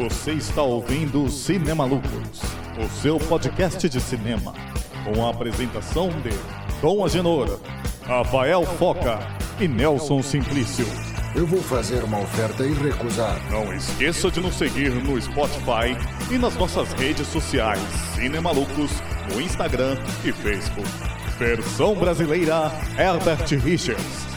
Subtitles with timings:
[0.00, 2.40] Você está ouvindo Cinema Lucros,
[2.82, 4.54] o seu podcast de cinema,
[5.04, 6.30] com a apresentação de
[6.80, 7.60] Dom Agenor,
[8.06, 9.18] Rafael Foca
[9.60, 10.86] e Nelson Simplício.
[11.36, 13.38] Eu vou fazer uma oferta e recusar.
[13.50, 15.94] Não esqueça de nos seguir no Spotify
[16.30, 17.78] e nas nossas redes sociais
[18.14, 18.92] Cinema Lucros,
[19.30, 20.88] no Instagram e Facebook.
[21.38, 24.29] Versão brasileira Herbert Richards.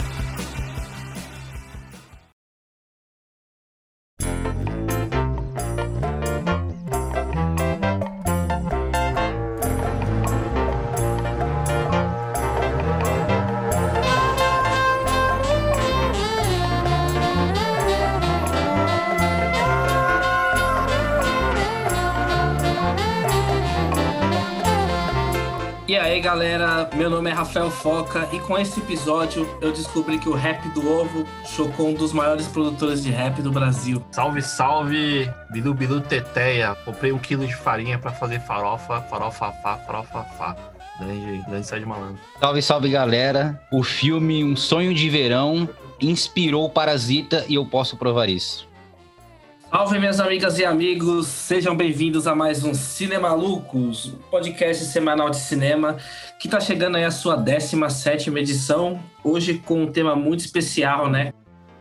[26.34, 30.68] Galera, meu nome é Rafael Foca e com esse episódio eu descobri que o Rap
[30.70, 34.04] do Ovo chocou um dos maiores produtores de rap do Brasil.
[34.10, 36.74] Salve, salve, Bilu Bilu Teteia.
[36.86, 40.56] Comprei um quilo de farinha pra fazer farofa, farofa fá, farofa fá.
[41.00, 42.18] Grande, grande Sérgio Malandro.
[42.40, 43.62] Salve, salve galera.
[43.72, 45.70] O filme Um Sonho de Verão
[46.02, 48.68] inspirou o Parasita e eu posso provar isso.
[49.76, 55.38] Salve minhas amigas e amigos, sejam bem-vindos a mais um Cinemalucos, um podcast semanal de
[55.38, 55.98] cinema
[56.40, 61.34] que tá chegando aí a sua 17 edição, hoje com um tema muito especial, né?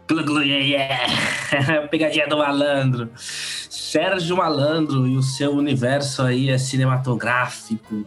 [0.08, 1.88] Glu, glu, yeah, yeah.
[1.92, 3.10] Pegadinha do malandro.
[3.14, 8.06] Sérgio Malandro e o seu universo aí é cinematográfico,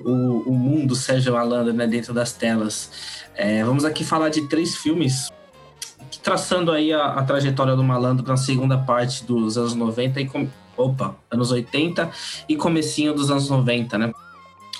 [0.00, 2.92] o, o mundo Sérgio Malandro, né, dentro das telas.
[3.34, 5.30] É, vamos aqui falar de três filmes
[6.24, 10.48] traçando aí a, a, trajetória do malandro na segunda parte dos anos 90 e com,
[10.74, 12.10] opa, anos 80
[12.48, 14.12] e comecinho dos anos 90, né?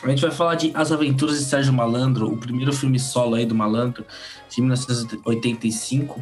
[0.02, 3.44] A gente vai falar de As Aventuras de Sérgio Malandro, o primeiro filme solo aí
[3.44, 4.04] do Malandro,
[4.48, 6.20] de 1985.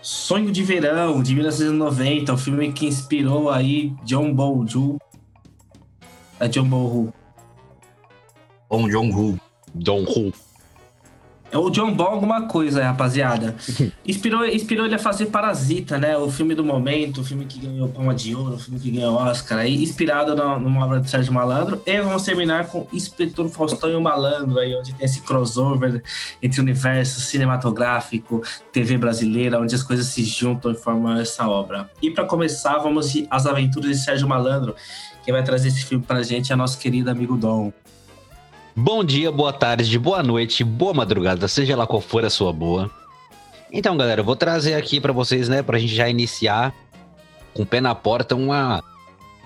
[0.00, 4.98] Sonho de Verão, de 1990, o filme que inspirou aí John Bong-joon.
[6.40, 7.12] É John Bong-joon.
[8.68, 9.40] Bom John Woo.
[9.74, 10.47] John Woo.
[11.50, 13.54] É o John Ball alguma coisa, rapaziada.
[14.06, 16.16] Inspirou, inspirou ele a fazer Parasita, né?
[16.16, 19.14] O filme do momento, o filme que ganhou Palma de Ouro, o filme que ganhou
[19.14, 19.58] Oscar.
[19.58, 21.80] Aí, inspirado no, numa obra de Sérgio Malandro.
[21.86, 26.02] E vamos terminar com Inspetor Faustão e o Malandro, aí, onde tem esse crossover
[26.42, 31.90] entre o universo cinematográfico, TV brasileira, onde as coisas se juntam e formam essa obra.
[32.02, 34.74] E para começar, vamos de As Aventuras de Sérgio Malandro.
[35.24, 37.72] Quem vai trazer esse filme pra gente é nosso querido amigo Dom.
[38.76, 42.90] Bom dia, boa tarde, boa noite, boa madrugada, seja lá qual for a sua boa.
[43.72, 46.72] Então, galera, eu vou trazer aqui para vocês, né, pra gente já iniciar
[47.52, 48.82] com o pé na porta uma,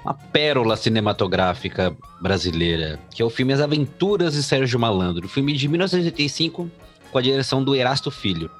[0.04, 5.66] uma pérola cinematográfica brasileira, que é o filme As Aventuras de Sérgio Malandro, filme de
[5.66, 6.70] 1985
[7.10, 8.50] com a direção do Erasto Filho.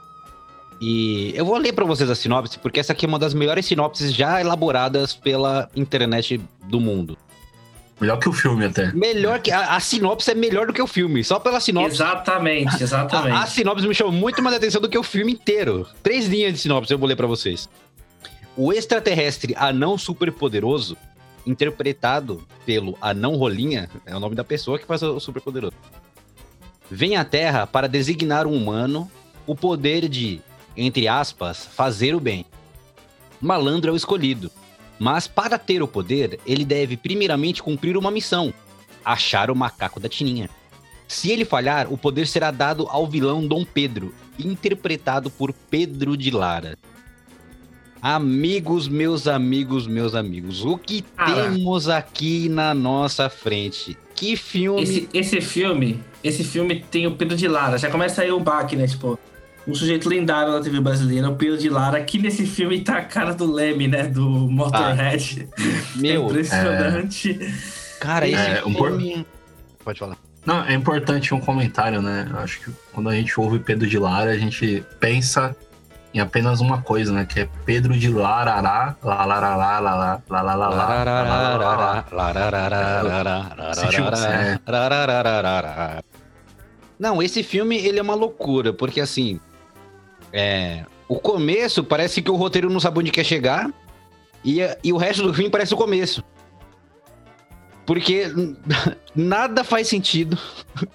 [0.81, 3.67] E eu vou ler para vocês a sinopse, porque essa aqui é uma das melhores
[3.67, 7.17] sinopses já elaboradas pela internet do mundo.
[8.01, 8.93] Melhor que o filme, até.
[8.93, 9.51] Melhor que.
[9.51, 11.23] A, a, sinopse é melhor do que o filme.
[11.23, 11.97] Só pela sinopse.
[11.97, 13.37] Exatamente, exatamente.
[13.37, 15.87] A, a sinopse me chamou muito mais atenção do que o filme inteiro.
[16.03, 17.69] Três linhas de sinopse eu vou ler pra vocês.
[18.57, 20.97] O extraterrestre anão superpoderoso,
[21.47, 25.75] interpretado pelo anão Rolinha, é o nome da pessoa que faz o superpoderoso,
[26.91, 29.11] vem à Terra para designar um humano
[29.47, 30.41] o poder de,
[30.77, 32.45] entre aspas, fazer o bem.
[33.41, 34.51] Malandro é o escolhido
[35.03, 38.55] mas para ter o poder, ele deve primeiramente cumprir uma missão:
[39.05, 40.49] achar o macaco da Tininha.
[41.09, 46.31] Se ele falhar, o poder será dado ao vilão Dom Pedro, interpretado por Pedro de
[46.31, 46.79] Lara.
[48.01, 53.99] Amigos, meus amigos, meus amigos, o que temos aqui na nossa frente?
[54.15, 54.83] Que filme.
[54.83, 57.77] Esse, esse, filme, esse filme tem o Pedro de Lara.
[57.77, 58.87] Já começa aí o baque, né?
[58.87, 59.19] Tipo,
[59.67, 61.99] um sujeito lendário da TV brasileira, o Pedro de Lara.
[61.99, 64.05] Aqui nesse filme tá a cara do Leme, né?
[64.05, 65.49] Do Motorhead.
[65.51, 65.63] Ah,
[65.97, 67.39] meu, é impressionante.
[67.41, 67.53] É...
[68.01, 69.17] Cara, esse é, filme...
[69.19, 69.25] Um...
[69.85, 70.17] Pode falar.
[70.45, 72.29] Não, é importante um comentário, né?
[72.35, 75.57] Acho que quando a gente ouve Pedro de Lara, a gente pensa
[76.13, 77.25] em apenas uma coisa, né?
[77.25, 80.21] Que é Pedro de Larará, Lalarará, Lalarará,
[86.99, 89.41] Não, esse filme, ele é uma loucura, porque assim,
[90.33, 93.73] é, o começo parece que o roteiro não sabe onde quer chegar
[94.45, 96.25] e, e o resto do filme parece o começo.
[97.85, 98.33] Porque
[99.15, 100.39] nada faz sentido.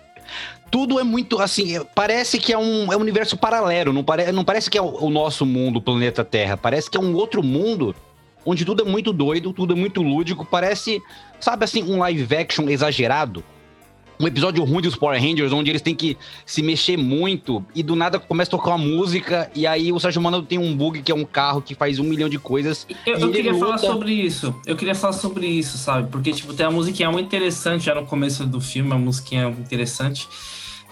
[0.70, 1.80] Tudo é muito assim.
[1.96, 3.94] Parece que é um, é um universo paralelo.
[3.94, 6.58] Não, pare, não parece que é o, o nosso mundo, o planeta Terra.
[6.58, 7.96] Parece que é um outro mundo
[8.46, 10.46] onde tudo é muito doido, tudo é muito lúdico.
[10.46, 11.02] Parece,
[11.40, 13.44] sabe assim, um live action exagerado.
[14.20, 17.96] Um episódio ruim dos Power Rangers, onde eles têm que se mexer muito e do
[17.96, 21.12] nada começa a tocar uma música e aí o Sérgio Malandro tem um bug que
[21.12, 22.88] é um carro que faz um milhão de coisas.
[23.06, 24.56] Eu, eu queria falar luta- sobre isso.
[24.66, 26.10] Eu queria falar sobre isso, sabe?
[26.10, 30.28] Porque, tipo, tem uma musiquinha muito interessante já no começo do filme, uma musiquinha interessante.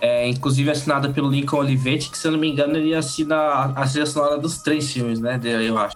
[0.01, 3.35] É, inclusive assinada pelo Lincoln Olivetti, que se eu não me engano, ele assina
[3.75, 5.39] a trilha sonora dos três filmes, né?
[5.43, 5.95] Eu acho.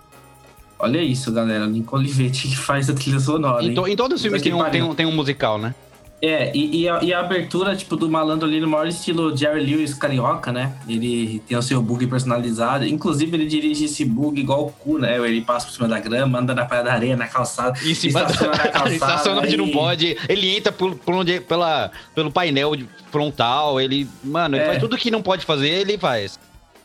[0.79, 1.65] Olha isso, galera.
[1.65, 3.63] Lincoln Olivetti que faz a trilha sonora.
[3.63, 5.75] Em, to- em todos os filmes tem que um, tem, um, tem um musical, né?
[6.21, 9.61] É, e, e a, e a abertura, tipo, do malandro ali no maior estilo Jerry
[9.65, 10.75] Lewis carioca, né?
[10.85, 12.85] Ele tem o seu bug personalizado.
[12.85, 15.15] Inclusive, ele dirige esse bug igual o cu, né?
[15.17, 17.79] Ele passa por cima da grama, anda na praia da areia, na calçada.
[17.85, 18.93] Em cima estaciona na calçada.
[18.93, 20.17] estaciona onde não e- pode.
[20.27, 22.73] Ele entra por, por onde, pela, pelo painel
[23.09, 23.79] frontal.
[23.79, 24.05] Ele.
[24.21, 24.67] Mano, ele É.
[24.67, 26.37] faz tudo que não pode fazer, ele faz.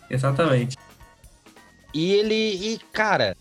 [0.08, 0.76] Exatamente.
[1.92, 2.34] E ele.
[2.34, 3.36] E, cara.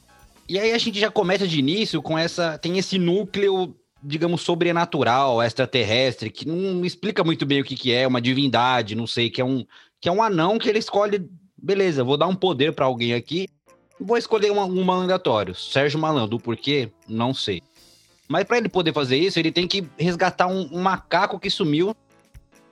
[0.50, 2.58] E aí a gente já começa de início com essa.
[2.58, 8.06] Tem esse núcleo, digamos, sobrenatural, extraterrestre, que não explica muito bem o que, que é,
[8.08, 9.66] uma divindade, não sei, que é um.
[10.02, 11.30] Que é um anão que ele escolhe.
[11.58, 13.48] Beleza, vou dar um poder pra alguém aqui.
[14.00, 15.56] Vou escolher uma- um mandatório.
[15.56, 16.92] Sérgio Malandro, por quê?
[17.08, 17.62] Não sei.
[18.28, 21.96] Mas pra ele poder fazer isso, ele tem que resgatar um, um macaco que sumiu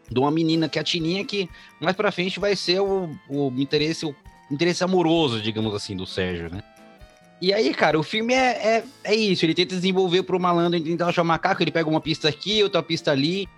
[0.09, 1.47] de uma menina que é a Tininha, que
[1.79, 4.13] mais pra frente vai ser o, o interesse, o
[4.49, 6.61] interesse amoroso, digamos assim, do Sérgio, né?
[7.41, 9.43] E aí, cara, o filme é, é, é isso.
[9.43, 12.83] Ele tenta desenvolver pro malandro tentar achar o macaco, ele pega uma pista aqui, outra
[12.83, 13.49] pista ali.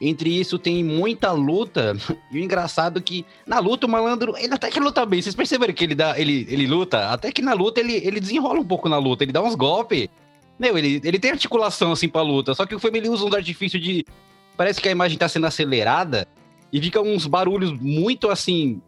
[0.00, 1.94] Entre isso tem muita luta.
[2.32, 5.20] E o engraçado é que na luta o malandro, ele até que luta bem.
[5.20, 7.10] Vocês perceberam que ele dá, ele, ele luta?
[7.10, 10.08] Até que na luta ele, ele desenrola um pouco na luta, ele dá uns golpes.
[10.58, 13.34] Meu, ele, ele tem articulação assim pra luta, só que o filme ele usa um
[13.34, 14.04] artifício de.
[14.56, 16.26] Parece que a imagem tá sendo acelerada
[16.72, 18.80] e fica uns barulhos muito assim,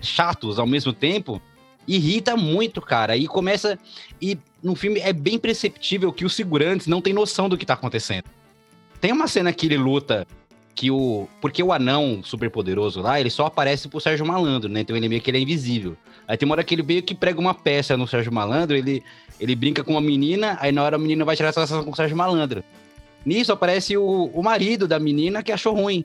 [0.00, 1.40] chatos ao mesmo tempo.
[1.86, 3.16] Irrita muito, cara.
[3.16, 3.78] E começa.
[4.20, 7.74] E no filme é bem perceptível que os segurantes não têm noção do que tá
[7.74, 8.24] acontecendo.
[9.00, 10.26] Tem uma cena que ele luta
[10.74, 11.28] que o.
[11.40, 14.80] Porque o anão super poderoso lá, ele só aparece pro Sérgio Malandro, né?
[14.80, 15.96] Então ele meio que ele é invisível.
[16.28, 19.02] Aí tem uma hora que ele meio que prega uma peça no Sérgio Malandro, ele,
[19.40, 21.96] ele brinca com uma menina, aí na hora a menina vai tirar satisfação com o
[21.96, 22.64] Sérgio Malandro.
[23.24, 26.04] Nisso aparece o, o marido da menina que achou ruim.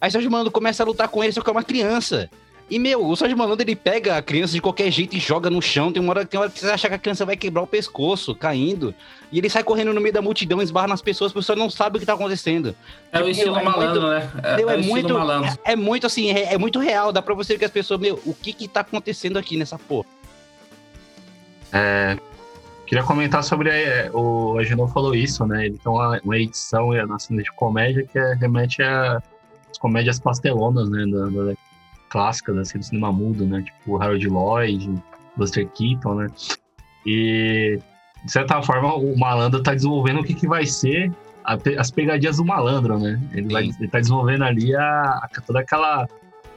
[0.00, 2.30] Aí o Sérgio Malandro começa a lutar com ele, só que é uma criança.
[2.70, 5.62] E, meu, o Sérgio Malandro, ele pega a criança de qualquer jeito e joga no
[5.62, 5.90] chão.
[5.90, 7.66] Tem uma hora, tem uma hora que você acha que a criança vai quebrar o
[7.66, 8.94] pescoço, caindo.
[9.32, 11.96] E ele sai correndo no meio da multidão, esbarra nas pessoas, a pessoa não sabe
[11.96, 12.74] o que tá acontecendo.
[13.10, 14.30] É o estilo é muito- malandro, né?
[14.42, 15.50] É, Meu, é é, muito, malandro.
[15.64, 17.10] é, é muito assim, é, é muito real.
[17.10, 19.78] Dá pra você ver que as pessoas, meu, o que que tá acontecendo aqui nessa
[19.78, 20.06] porra?
[21.72, 22.16] É,
[22.86, 23.70] queria comentar sobre.
[23.70, 25.66] é, o Agenor falou isso, né?
[25.66, 29.22] Ele tem uma, uma edição é, na cena de comédia que é, remete a
[29.70, 31.04] as comédias pastelonas, né?
[31.06, 31.54] Da, da,
[32.08, 33.62] clássicas, assim, do cinema mudo, né?
[33.62, 34.94] Tipo Harold Lloyd,
[35.36, 36.26] Buster Keaton, né?
[37.06, 37.78] E,
[38.24, 41.10] de certa forma, o malandro tá desenvolvendo o que, que vai ser
[41.44, 43.20] a as pegadinhas do malandro, né?
[43.32, 46.06] Ele, vai, ele tá desenvolvendo ali a, a- toda aquela.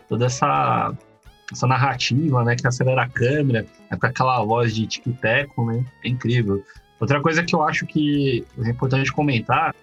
[0.09, 0.93] toda essa.
[1.51, 2.55] essa narrativa, né?
[2.55, 5.85] Que acelera a câmera, é com aquela voz de tic-teco, né?
[6.03, 6.63] É incrível.
[6.99, 9.73] Outra coisa que eu acho que é importante comentar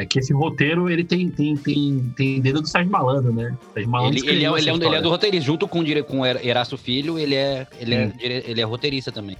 [0.00, 3.56] é que esse roteiro, ele tem, tem, tem, tem dedo do Sérgio Malandro, né?
[3.74, 6.20] Sérgio Malandro Ele, ele, é, ele, é, um- ele é do roteirista, junto com, com
[6.20, 9.36] o Era- Erasto Filho, ele é, ele, é, dire- ele é roteirista também.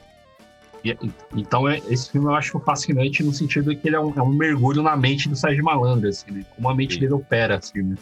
[0.85, 0.97] E-
[1.37, 4.33] Então, é- esse filme eu acho fascinante no sentido que ele é um, é um
[4.33, 6.43] mergulho na mente do Sérgio Malandro, assim, né?
[6.57, 7.01] Como a mente Sim.
[7.01, 7.97] dele opera, assim, né?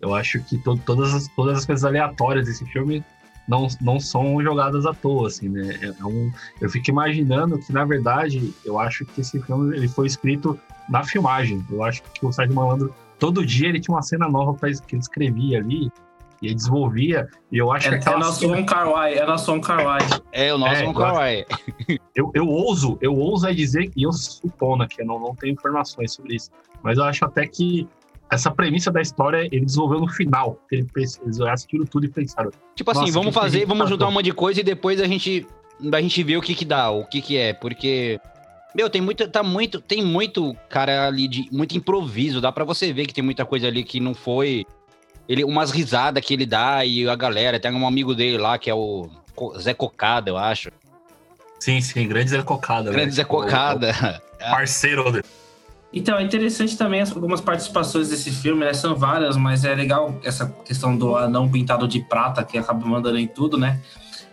[0.00, 3.02] Eu acho que to- todas, as, todas as coisas aleatórias desse filme
[3.48, 5.76] não, não são jogadas à toa, assim, né?
[5.82, 6.30] É- é um-
[6.60, 10.58] eu fico imaginando que, na verdade, eu acho que esse filme ele foi escrito
[10.92, 11.64] na filmagem.
[11.70, 14.94] Eu acho que o Sérgio Malandro, todo dia ele tinha uma cena nova pra, que
[14.94, 15.90] ele escrevia ali,
[16.40, 19.24] e ele desenvolvia, e eu acho É, que é nosso cena- Wong Kar Wai, é
[19.24, 20.00] nosso Wong Kar Wai.
[20.32, 21.44] É, o nosso É, eu Kawai.
[22.16, 25.52] eu, eu ouso, eu ouso é dizer, e eu supondo aqui, eu não, não tenho
[25.54, 26.50] informações sobre isso,
[26.82, 27.88] mas eu acho até que
[28.30, 30.58] essa premissa da história ele desenvolveu no final.
[30.68, 32.50] que Ele, pens- eles assistiram tudo e pensaram.
[32.74, 35.46] Tipo assim, vamos que fazer, vamos juntar um monte de coisa e depois a gente,
[35.92, 38.18] a gente vê o que que dá, o que que é, porque
[38.74, 42.92] meu, tem muito, tá muito, tem muito cara ali de muito improviso, dá pra você
[42.92, 44.64] ver que tem muita coisa ali que não foi
[45.28, 48.68] ele umas risadas que ele dá e a galera, tem um amigo dele lá que
[48.70, 49.08] é o
[49.58, 50.70] Zé Cocada, eu acho.
[51.60, 52.90] Sim, sim, grande Zé Cocada.
[52.90, 53.12] Grande né?
[53.12, 53.88] Zé Cocada.
[53.88, 55.24] O- o Parceiro dele.
[55.94, 58.72] Então, é interessante também as- algumas participações desse filme, né?
[58.72, 63.18] São várias, mas é legal essa questão do anão pintado de prata, que acaba mandando
[63.18, 63.78] em tudo, né?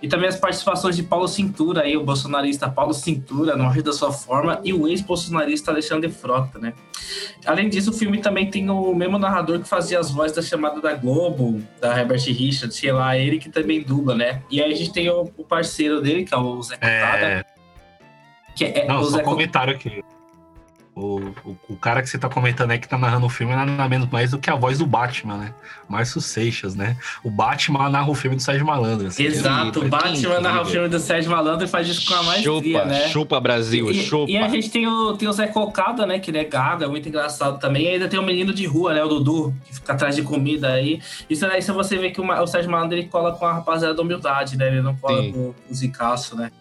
[0.02, 3.92] E também as participações de Paulo Cintura, aí, o bolsonarista Paulo Cintura, no auge da
[3.92, 6.74] sua forma, e o ex-bolsonarista Alexandre Frota, né?
[7.46, 10.80] Além disso, o filme também tem o mesmo narrador que fazia as vozes da chamada
[10.80, 14.42] da Globo, da Herbert Richards, sei lá, ele que também dubla, né?
[14.50, 17.46] E aí a gente tem o, parceiro dele, que é o Zé Cocada, É,
[18.56, 20.02] que é, não, o só Zé comentário aqui.
[21.00, 23.56] O, o, o, cara que você tá comentando aí que tá narrando o filme é
[23.56, 25.54] nada menos mais do que a voz do Batman, né?
[25.88, 26.98] Márcio Seixas, né?
[27.24, 29.08] O Batman narra o filme do Sérgio Malandro.
[29.08, 29.24] Assim.
[29.24, 32.44] Exato, o Batman narra o filme do Sérgio Malandro e faz isso com a mais
[32.44, 33.08] chupa, né?
[33.08, 34.30] Chupa, Brasil, e, chupa.
[34.30, 36.20] E a gente tem o, tem o Zé Cocada, né?
[36.20, 37.86] Que ele é gago, é muito engraçado também.
[37.86, 39.02] E ainda tem o menino de rua, né?
[39.02, 41.02] O Dudu, que fica atrás de comida aí.
[41.30, 43.94] Isso aí, se você vê que o, o Sérgio Malandro ele cola com a rapaziada
[43.94, 44.68] da humildade, né?
[44.68, 45.32] Ele não cola Sim.
[45.32, 46.52] com o Zicaço, né?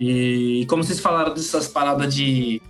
[0.00, 2.60] E como vocês falaram dessas paradas de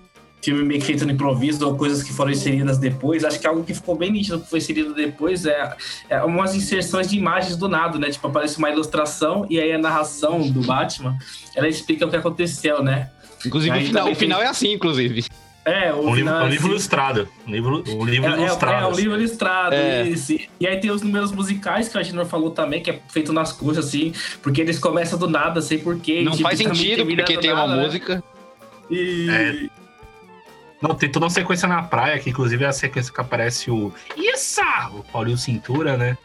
[0.41, 3.63] filme meio que feito no improviso ou coisas que foram inseridas depois, acho que algo
[3.63, 5.77] que ficou bem nítido que foi inserido depois é,
[6.09, 8.11] é umas inserções de imagens do nada, né?
[8.11, 11.17] Tipo, aparece uma ilustração e aí a narração do Batman,
[11.55, 13.11] ela explica o que aconteceu, né?
[13.45, 15.25] Inclusive, o final, o final é assim, inclusive.
[15.65, 17.29] É, o um, livro, é um livro ilustrado.
[17.47, 18.75] Um livro, um livro é, ilustrado.
[18.75, 20.09] É, é um livro ilustrado, é.
[20.09, 20.39] isso.
[20.59, 23.33] E aí tem os números musicais que a gente não falou também, que é feito
[23.33, 26.23] nas coxas, assim, porque eles começam do nada, sei porquê.
[26.23, 27.85] Não tipo, faz sentido, porque tem nada, uma né?
[27.85, 28.25] música.
[28.91, 29.71] E...
[30.81, 33.93] Não, tem toda uma sequência na praia, que inclusive é a sequência que aparece o.
[34.17, 34.63] Isso!
[34.95, 36.17] O Paulinho Cintura, né?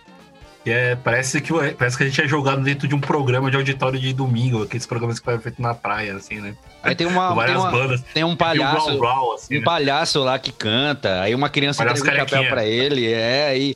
[0.66, 3.58] E é, parece, que, parece que a gente é jogado dentro de um programa de
[3.58, 6.56] auditório de domingo, aqueles programas que foram feitos na praia, assim, né?
[6.82, 7.36] Aí tem uma.
[7.36, 8.02] várias tem uma, bandas.
[8.14, 8.90] Tem um palhaço.
[8.90, 9.64] Um, growl, assim, um né?
[9.64, 13.76] palhaço lá que canta, aí uma criança entrega um chapéu pra ele, é, aí.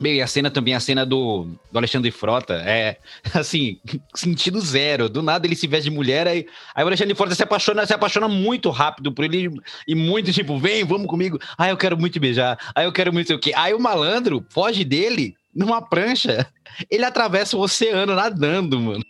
[0.00, 2.96] Bem, e a cena também, a cena do, do Alexandre Frota, é
[3.34, 3.78] assim,
[4.14, 5.10] sentido zero.
[5.10, 7.92] Do nada ele se veste de mulher, aí, aí o Alexandre Frota se apaixona, se
[7.92, 9.50] apaixona muito rápido por ele
[9.86, 11.38] e muito tipo, vem, vamos comigo.
[11.58, 12.58] Ah, eu quero muito beijar.
[12.74, 13.52] Ah, eu quero muito o quê.
[13.54, 16.46] Aí o malandro foge dele numa prancha.
[16.90, 19.04] Ele atravessa o oceano nadando, mano.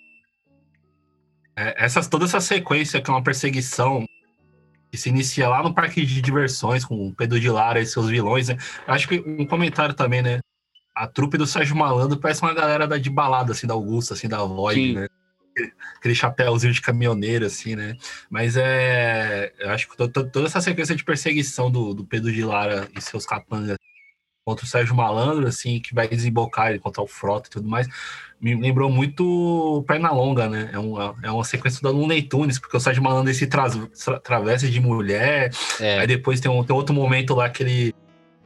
[1.55, 4.05] É, essas, toda essa sequência que é uma perseguição
[4.91, 8.09] que se inicia lá no parque de diversões com o Pedro de Lara e seus
[8.09, 8.57] vilões, né?
[8.89, 10.41] Acho que um comentário também, né?
[10.95, 14.29] A trupe do Sérgio Malandro parece uma galera da, de balada, assim, da Augusta, assim,
[14.29, 15.09] da Void, né?
[15.97, 17.97] Aquele chapéuzinho de caminhoneiro, assim, né?
[18.31, 19.53] Mas é.
[19.59, 23.27] Eu acho que toda essa sequência de perseguição do, do Pedro de Lara e seus
[23.27, 23.77] capangas
[24.45, 27.87] contra o Sérgio Malandro, assim, que vai desembocar contra o Frota e tudo mais,
[28.41, 30.71] me lembrou muito Pernalonga, né?
[30.73, 33.69] É uma, é uma sequência do Looney Tunes, porque o Sérgio Malandro se tra
[34.23, 36.01] travessa de mulher, é.
[36.01, 37.95] aí depois tem, um, tem outro momento lá que ele.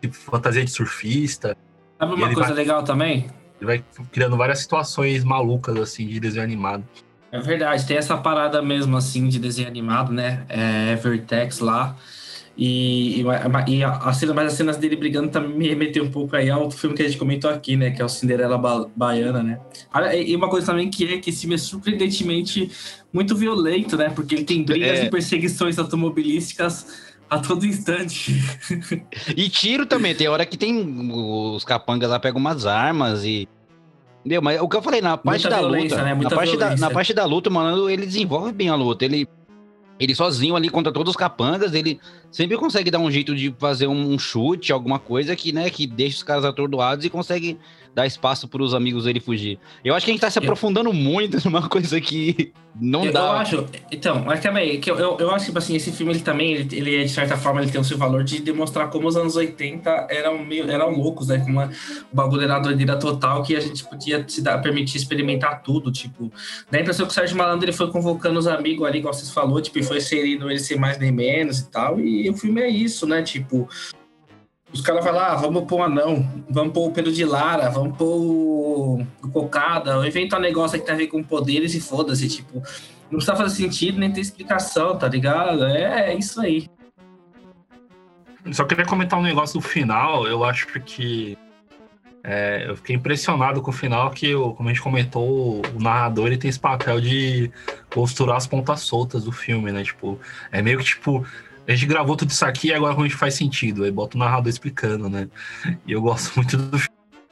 [0.01, 1.57] Tipo, fantasia de surfista.
[2.05, 3.27] Sabe uma coisa vai, legal também?
[3.61, 6.85] Ele vai criando várias situações malucas, assim, de desenho animado.
[7.33, 10.45] É verdade, tem essa parada mesmo, assim, de desenho animado, né?
[10.49, 11.97] É Vertex lá.
[12.57, 13.25] E, e,
[13.69, 16.63] e a, cena, mas as cenas dele brigando também me remeteu um pouco aí ao
[16.63, 17.91] outro filme que a gente comentou aqui, né?
[17.91, 19.59] Que é o Cinderela ba Baiana, né?
[20.15, 22.71] E uma coisa também que é que esse filme é surpreendentemente
[23.13, 24.11] muito violento, né?
[24.11, 25.07] Porque ele tem brigas é...
[25.07, 27.04] e perseguições automobilísticas
[27.35, 28.33] a todo instante.
[29.37, 33.49] e tiro também, tem hora que tem os capangas lá pegam umas armas e.
[34.21, 34.41] Entendeu?
[34.41, 36.03] Mas o que eu falei, na parte Muita da luta.
[36.03, 36.15] Né?
[36.15, 39.05] Na parte da, na parte da luta, mano, ele desenvolve bem a luta.
[39.05, 39.29] Ele
[39.99, 42.01] ele sozinho ali contra todos os capangas, ele
[42.31, 46.17] sempre consegue dar um jeito de fazer um chute, alguma coisa que, né, que deixa
[46.17, 47.59] os caras atordoados e consegue
[47.95, 49.59] dar espaço para os amigos dele fugir.
[49.85, 50.95] Eu acho que a gente tá se aprofundando eu...
[50.95, 53.21] muito numa coisa que não eu, dá.
[53.21, 56.13] Eu acho, então, mas também, que eu, eu, eu, acho que, tipo assim, esse filme,
[56.13, 58.91] ele também, ele, ele, é, de certa forma, ele tem o seu valor de demonstrar
[58.91, 61.71] como os anos 80 eram meio, eram loucos, né, como uma,
[62.13, 66.33] o bagulho era doideira total, que a gente podia se dar, permitir experimentar tudo, tipo,
[66.71, 69.31] dá a impressão que o Sérgio Malandro, ele foi convocando os amigos ali, igual vocês
[69.31, 72.61] falou, tipo, e foi inserindo ele sem mais nem menos e tal, e o filme
[72.61, 73.69] é isso, né, tipo,
[74.75, 77.97] os caras falam, ah, vamos pôr um anão, vamos pôr o Pedro de Lara, vamos
[77.97, 82.55] pôr o, Cocada, inventa um negócio que tem a ver com poderes e foda-se, tipo,
[83.11, 85.65] não precisa fazer sentido nem ter explicação, tá ligado?
[85.65, 86.69] É, é isso aí.
[88.51, 91.39] Só queria comentar um negócio do final, eu acho que
[92.25, 96.37] é, eu fiquei impressionado com o final, que, como a gente comentou, o narrador ele
[96.37, 97.49] tem esse papel de
[97.91, 99.85] costurar as pontas soltas do filme, né?
[99.85, 100.19] Tipo,
[100.51, 101.25] é meio que tipo,
[101.67, 103.85] a gente gravou tudo isso aqui e agora a gente faz sentido.
[103.85, 105.29] Aí bota o narrador explicando, né?
[105.87, 106.79] E eu gosto muito do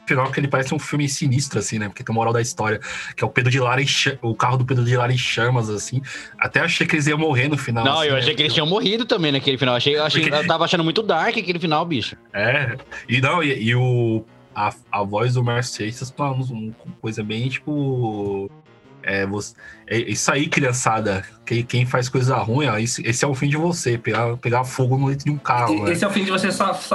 [0.07, 1.89] final, que ele parece um filme sinistro, assim, né?
[1.89, 2.81] Porque tem a moral da história,
[3.17, 3.83] que é o Pedro de Lara,
[4.21, 6.01] o carro do Pedro de Lara em chamas, assim.
[6.39, 7.85] Até achei que eles iam morrer no final.
[7.85, 8.37] Não, assim, eu achei né?
[8.37, 9.75] que eles tinham morrido também naquele final.
[9.75, 10.37] Achei, achei, Porque...
[10.37, 12.17] eu tava achando muito dark aquele final, bicho.
[12.33, 12.77] É,
[13.09, 14.25] e não, e, e o.
[14.55, 18.51] A, a voz do Mercedes tá uma coisa bem, tipo
[19.03, 19.55] é, você,
[19.87, 21.25] é isso aí, criançada.
[21.45, 24.65] Quem, quem faz coisa ruim, ó, esse, esse, é o fim de você, pegar, pegar
[24.65, 25.89] fogo no dentro de um carro.
[25.89, 26.07] Esse né?
[26.07, 26.49] é o fim de você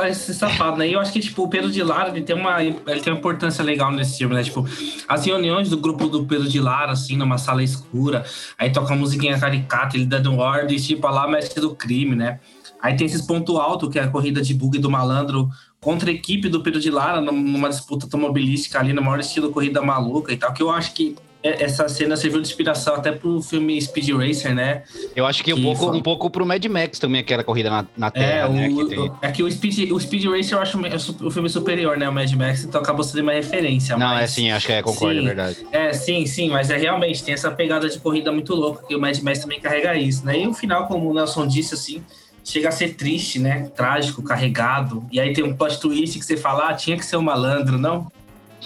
[0.07, 0.87] esse safado, né?
[0.87, 3.19] E eu acho que, tipo, o Pedro de Lara, ele tem uma, ele tem uma
[3.19, 4.43] importância legal nesse filme, né?
[4.43, 4.65] Tipo,
[5.07, 8.25] as reuniões do grupo do Pedro de Lara, assim, numa sala escura,
[8.57, 12.39] aí toca uma musiquinha caricata, ele dando ordem, tipo, lá mestre do crime, né?
[12.81, 15.49] Aí tem esses pontos altos, que é a corrida de bug do malandro
[15.79, 19.81] contra a equipe do Pedro de Lara, numa disputa automobilística ali, no maior estilo corrida
[19.81, 23.79] maluca e tal, que eu acho que essa cena serviu de inspiração até pro filme
[23.81, 24.83] Speed Racer, né?
[25.15, 27.69] Eu acho que um Que pouco, foi- um pouco pro Mad Max também, aquela corrida
[27.69, 28.67] na, na É, Terra, o, né?
[28.69, 28.99] Que tem...
[28.99, 30.77] o- é que o Speed, o Speed Racer eu acho
[31.25, 32.09] o filme superior, né?
[32.09, 33.95] O Mad Max, então acabou sendo uma referência.
[33.97, 35.25] Não, mas- é sim, acho que é, concordo, é Sim.
[35.25, 35.57] verdade.
[35.71, 38.99] É, sim, sim, mas é realmente, tem essa pegada de corrida muito louca, que o
[38.99, 40.39] Mad Max também carrega isso, né?
[40.39, 42.03] E o final, como o Nelson disse, assim,
[42.43, 43.69] chega a ser triste, né?
[43.75, 45.05] Trágico, carregado.
[45.11, 47.77] E aí tem um plot twist que você fala, ah, tinha que ser um malandro,
[47.77, 48.11] não?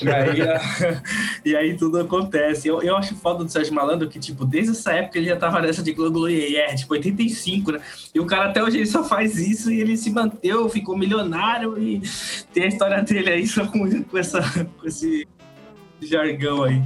[0.02, 0.62] E aí, a-
[1.44, 2.68] e aí tudo acontece.
[2.68, 5.60] Eu, eu acho foda do Sérgio Malandro que, tipo, desde essa época ele já tava
[5.62, 7.82] nessa de Globo é, tipo, 85, né?
[8.14, 11.78] E o cara até hoje ele só faz isso e ele se manteve, ficou milionário
[11.78, 12.02] e
[12.54, 14.42] tem a história dele aí só com, com, essa,
[14.80, 15.28] com esse
[16.02, 16.82] jargão aí.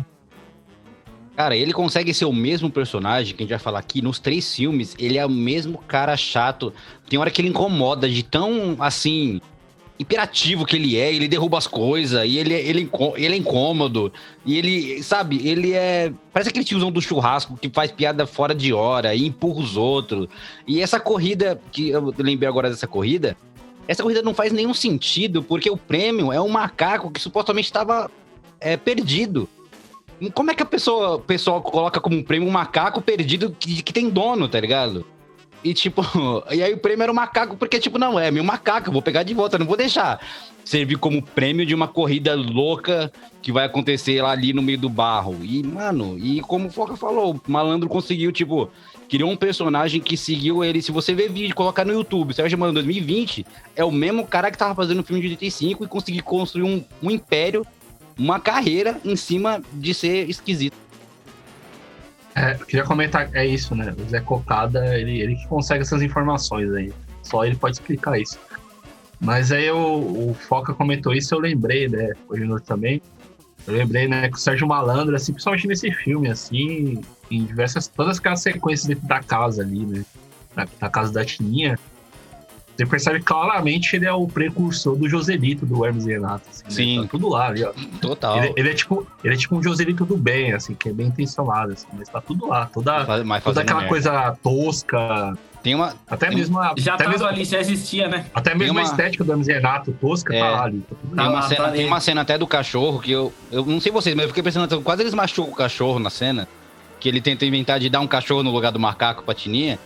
[1.36, 4.56] Cara, ele consegue ser o mesmo personagem que a gente vai falar aqui nos três
[4.56, 4.96] filmes.
[4.98, 6.74] Ele é o mesmo cara chato.
[7.10, 9.42] Tem hora que ele incomoda de tão, assim,
[10.00, 11.14] imperativo que ele é.
[11.14, 14.12] Ele derruba as coisas e ele, ele, incô- ele é incômodo.
[14.46, 16.12] E ele, sabe, ele é.
[16.34, 20.28] Parece aquele tiozão do churrasco que faz piada fora de hora e empurra os outros.
[20.68, 23.38] E essa corrida, que eu lembrei agora dessa corrida.
[23.88, 28.10] Essa corrida não faz nenhum sentido, porque o prêmio é um macaco que supostamente estava
[28.60, 29.48] é, perdido.
[30.34, 34.10] Como é que a pessoa, pessoal coloca como prêmio um macaco perdido que, que tem
[34.10, 35.06] dono, tá ligado?
[35.66, 36.04] E tipo,
[36.54, 39.24] e aí o prêmio era um macaco, porque, tipo, não, é meu macaco, vou pegar
[39.24, 40.22] de volta, não vou deixar
[40.64, 44.90] servir como prêmio de uma corrida louca que vai acontecer lá ali no meio do
[44.90, 45.38] barro.
[45.44, 48.70] E, mano, e como o Foca falou, o malandro conseguiu, tipo,
[49.08, 50.82] criou um personagem que seguiu ele.
[50.82, 53.46] Se você ver vídeo, colocar no YouTube, Sérgio Malandro 2020,
[53.76, 56.84] é o mesmo cara que tava fazendo o filme de 85 e conseguiu construir um,
[57.02, 57.66] um império,
[58.18, 60.85] uma carreira em cima de ser esquisito.
[62.36, 63.96] É, eu queria comentar, é isso, né?
[63.98, 66.94] O Zé Cocada, ele, ele que consegue essas informações aí.
[67.24, 68.38] Só ele pode explicar isso.
[69.20, 72.12] Mas aí o, o Foca comentou isso, eu lembrei, né?
[72.28, 73.02] O Junior também.
[73.66, 77.02] Eu lembrei, né, que o Sérgio Malandro, assim, principalmente nesse filme, assim,
[77.32, 80.06] em diversas, todas aquelas sequências dentro da casa ali, né?
[80.54, 81.80] Da, da casa da Tininha.
[82.76, 86.44] Você percebe claramente ele é o precursor do Joselito, do Hermes e Renato.
[86.50, 86.70] Assim, né?
[86.72, 87.02] Sim.
[87.04, 87.72] Tá tudo lá, ali, ó.
[88.02, 88.38] Total.
[88.44, 91.08] Ele, ele é tipo, ele é tipo um Joselito do bem, assim, que é bem
[91.08, 92.66] intencionado, assim, mas tá tudo lá.
[92.74, 93.06] Toda,
[93.42, 93.88] toda aquela merda.
[93.90, 95.94] coisa tosca, Tem uma.
[96.08, 98.26] até Tem- mesmo a, Já até tava mesmo, ali, já existia, né?
[98.34, 100.40] até mesmo uma- a estética do Hermes e Renato tosca É.
[100.40, 100.80] tá lá ali.
[100.82, 103.12] Tá tudo Tem Tá uma, lá, cena, tá tem uma cena até do cachorro que
[103.12, 103.34] eu.
[103.52, 106.48] Eu não sei vocês, mas eu fiquei pensando, quase eles machucam o cachorro na cena.
[107.00, 109.78] Que ele tenta inventar de dar um cachorro no lugar do macaco pra Tininha.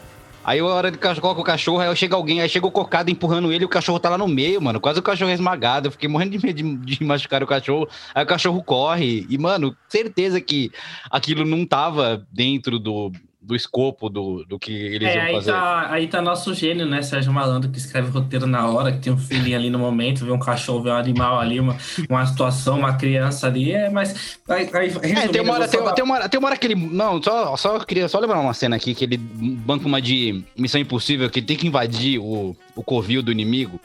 [0.44, 3.52] Aí a hora de coloca o cachorro, aí chega alguém, aí chega o cocado empurrando
[3.52, 4.80] ele o cachorro tá lá no meio, mano.
[4.80, 5.88] Quase o cachorro é esmagado.
[5.88, 7.88] Eu fiquei morrendo de medo de, de machucar o cachorro.
[8.16, 9.26] Aí o cachorro corre.
[9.30, 10.72] E, mano, certeza que
[11.12, 13.12] aquilo não tava dentro do,
[13.50, 15.52] do escopo do, do que eles É, iam aí fazer.
[15.52, 17.02] tá, aí tá nosso gênio, né?
[17.02, 20.32] Sérgio Malandro, que escreve roteiro na hora, que tem um filhinho ali no momento, vê
[20.32, 21.76] um cachorro, vê um animal ali, uma,
[22.08, 24.40] uma situação, uma criança ali, é, mas.
[24.48, 26.76] Aí, aí, É, tem uma, hora, tem, tem uma, hora- tem uma hora que ele.
[26.76, 30.44] Não, só, só eu queria só lembrar uma cena aqui que ele banca uma de
[30.56, 33.80] Missão Impossível, que ele tem que invadir o, o covil do inimigo.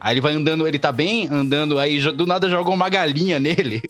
[0.00, 3.82] Aí ele vai andando, ele tá bem andando, aí do nada joga uma galinha nele.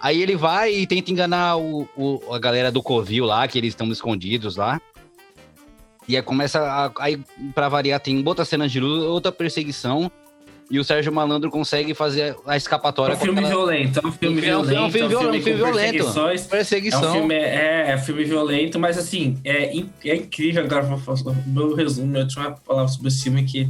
[0.00, 3.70] Aí ele vai e tenta enganar o, o- a galera do covil lá, que eles
[3.72, 4.80] estão escondidos lá.
[6.08, 6.90] E aí começa a.
[6.98, 7.20] Aí,
[7.54, 10.10] pra variar, tem outra cena de luta, outra perseguição.
[10.72, 14.12] E o Sérgio Malandro consegue fazer a É escapatória um filme aquela violento, é um
[14.12, 15.92] filme É um- é um violento, filme violento, com filme violento.
[15.92, 16.46] perseguições.
[16.46, 17.10] É perseguição.
[17.10, 20.86] um filme, é, é filme violento, mas assim, é, é incrível agora,
[21.44, 23.68] meu resumo, eu tinha uma palavra sobre esse filme que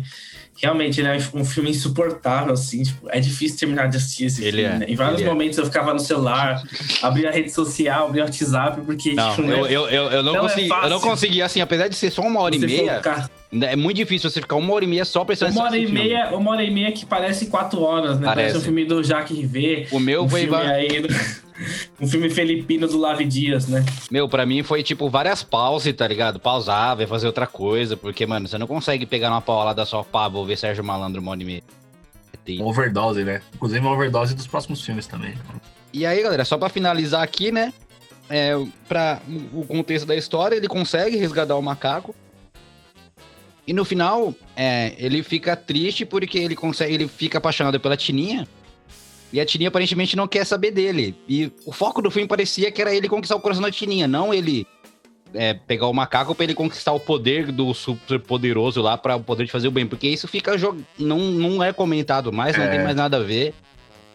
[0.61, 4.63] realmente ele é um filme insuportável, assim, tipo, é difícil terminar de assistir esse Ele
[4.63, 4.87] filme, é, né?
[4.89, 5.25] Em vários é.
[5.25, 6.63] momentos eu ficava no celular,
[7.03, 10.23] abria a rede social, abria o WhatsApp, porque Não, tipo, eu, né, eu, eu, eu
[10.23, 10.69] não Não é consegui.
[10.71, 13.31] eu não consegui, assim, apesar de ser só uma hora e meia, focar-
[13.63, 15.93] é muito difícil você ficar uma hora e meia só prestando Uma hora e nesse
[15.93, 16.09] filme.
[16.09, 18.27] meia, uma hora e meia que parece quatro horas, né?
[18.27, 18.59] Parece, Parece.
[18.59, 19.89] um filme do Jacques Rivet.
[19.91, 20.43] O meu um foi.
[20.43, 20.89] filme aí,
[22.01, 23.85] um filme filipino do Lavi Dias, né?
[24.11, 26.39] Meu, pra mim foi tipo várias pausas, tá ligado?
[26.41, 30.29] Pausar, vai fazer outra coisa, porque, mano, você não consegue pegar numa paulada só, pá,
[30.29, 31.63] vou ver Sérgio Malandro uma hora e meia.
[32.45, 33.43] Tem- uma overdose, né?
[33.55, 35.35] Inclusive uma overdose dos próximos filmes também.
[35.93, 37.73] E aí, galera, só pra finalizar aqui, né?
[38.29, 38.53] É,
[38.89, 39.21] pra
[39.53, 42.15] o contexto da história, ele consegue resgatar o macaco.
[43.67, 48.47] E no final, é, ele fica triste porque ele consegue, ele fica apaixonado pela Tininha.
[49.33, 51.15] E a Tininha aparentemente não quer saber dele.
[51.29, 54.35] E o foco do filme parecia que era ele conquistar o coração da Tininha, não
[54.35, 54.67] ele
[55.33, 59.21] é, pegar o macaco pra ele conquistar o poder do super poderoso lá para o
[59.23, 59.87] poder de fazer o bem.
[59.87, 60.85] Porque isso fica jog...
[60.99, 62.69] não, não é comentado mais, não É.
[62.71, 63.55] tem mais nada a ver.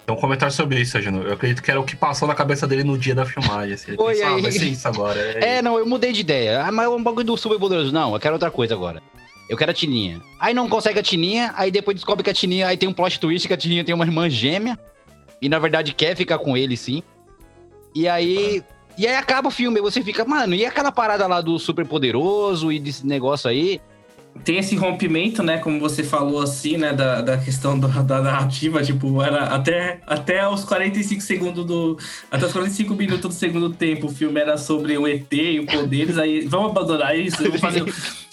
[0.05, 1.23] Tem um comentário sobre isso, Agino.
[1.23, 3.73] Eu acredito que era o que passou na cabeça dele no dia da filmagem.
[3.73, 3.87] Assim.
[3.91, 4.41] Ele Foi pensou, ah, aí.
[4.41, 5.19] vai ser isso agora.
[5.19, 6.61] É, não, eu mudei de ideia.
[6.63, 7.91] Ah, mas é um bagulho do super poderoso.
[7.91, 9.01] Não, eu quero outra coisa agora.
[9.49, 10.21] Eu quero a Tininha.
[10.39, 12.67] Aí não consegue a Tininha, aí depois descobre que a Tininha.
[12.67, 14.77] Aí tem um plot twist que a Tininha tem uma irmã gêmea.
[15.41, 17.03] E na verdade quer ficar com ele, sim.
[17.93, 18.63] E aí.
[18.97, 22.71] E aí acaba o filme, você fica, mano, e aquela parada lá do super poderoso
[22.71, 23.81] e desse negócio aí?
[24.43, 25.59] tem esse rompimento, né?
[25.59, 26.91] Como você falou assim, né?
[26.93, 31.97] Da, da questão do, da narrativa, tipo, era até, até os 45 segundos do.
[32.29, 35.65] Até os 45 minutos do segundo tempo, o filme era sobre o ET e os
[35.65, 36.17] poderes.
[36.17, 37.85] Aí vamos abandonar isso, vamos fazer.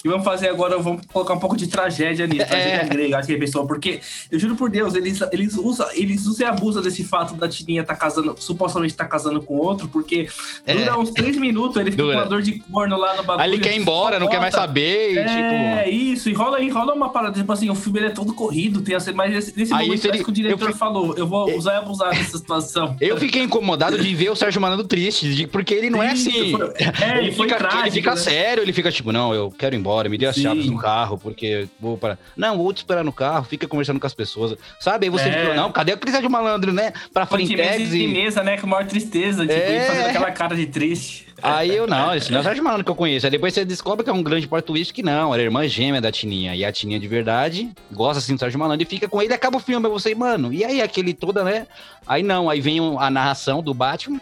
[0.05, 2.89] E vamos fazer agora, vamos colocar um pouco de tragédia nisso, tragédia é.
[2.89, 6.47] grega, acho que é pessoal, porque eu juro por Deus, eles, eles usam, eles usam
[6.47, 10.29] e abusam desse fato da Tininha tá casando, supostamente tá casando com outro, porque
[10.67, 10.75] é.
[10.75, 12.17] dura uns três minutos, ele fica dura.
[12.17, 13.45] com uma dor de corno lá no bagulho.
[13.45, 15.39] Aí ele quer ir embora, não quer mais saber, é, tipo...
[15.39, 18.83] É, isso, e rola, rola uma parada, tipo assim, o filme ele é todo corrido,
[18.83, 21.75] tem assim, mas nesse, nesse momento ele, que o diretor eu, falou, eu vou usar
[21.75, 22.97] e abusar dessa situação.
[23.01, 26.51] Eu fiquei incomodado de ver o Sérgio Manando triste, porque ele não é assim.
[26.51, 28.17] Foi, é, ele, fica, trágico, ele fica né?
[28.17, 31.19] sério, ele fica tipo, não, eu quero ir embora, me dê as chaves no carro,
[31.19, 32.19] porque vou para.
[32.37, 34.57] Não, vou te esperar no carro, fica conversando com as pessoas.
[34.81, 35.07] Sabe?
[35.07, 35.33] Aí você é.
[35.33, 36.93] fica, não, cadê a crise de malandro, né?
[37.13, 38.09] Pra frente e...
[38.09, 38.59] mesa, né?
[38.59, 39.87] Com maior tristeza, tipo, é.
[39.87, 41.33] fazendo aquela cara de triste.
[41.43, 43.27] Aí eu, não, esse não é o Sérgio Malandro que eu conheço.
[43.27, 46.01] Aí depois você descobre que é um grande plot twist que não, era irmã gêmea
[46.01, 46.55] da Tininha.
[46.55, 49.57] E a Tininha de verdade gosta assim do Sérgio Malandro e fica com ele, acaba
[49.57, 49.87] o filme.
[49.87, 51.67] Aí você, mano, e aí aquele toda, né?
[52.07, 54.21] Aí não, aí vem a narração do Batman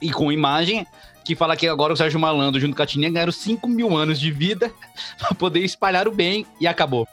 [0.00, 0.86] e com imagem
[1.30, 4.18] que fala que agora o Sérgio Malandro junto com a Tininha ganharam 5 mil anos
[4.18, 4.72] de vida
[5.16, 7.06] pra poder espalhar o bem e acabou.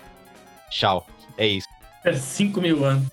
[0.71, 1.06] Tchau.
[1.38, 1.67] É isso.
[2.03, 3.06] É 5 mil anos.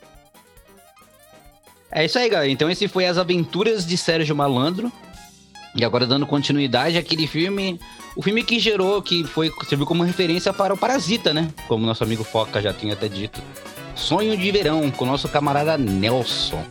[1.93, 2.51] É isso aí, galera.
[2.51, 4.90] Então esse foi As Aventuras de Sérgio Malandro.
[5.77, 7.79] E agora dando continuidade àquele filme,
[8.17, 11.53] o filme que gerou, que foi serviu como referência para o Parasita, né?
[11.69, 13.43] Como nosso amigo Foca já tinha até dito.
[13.95, 16.64] Sonho de Verão, com o nosso camarada Nelson.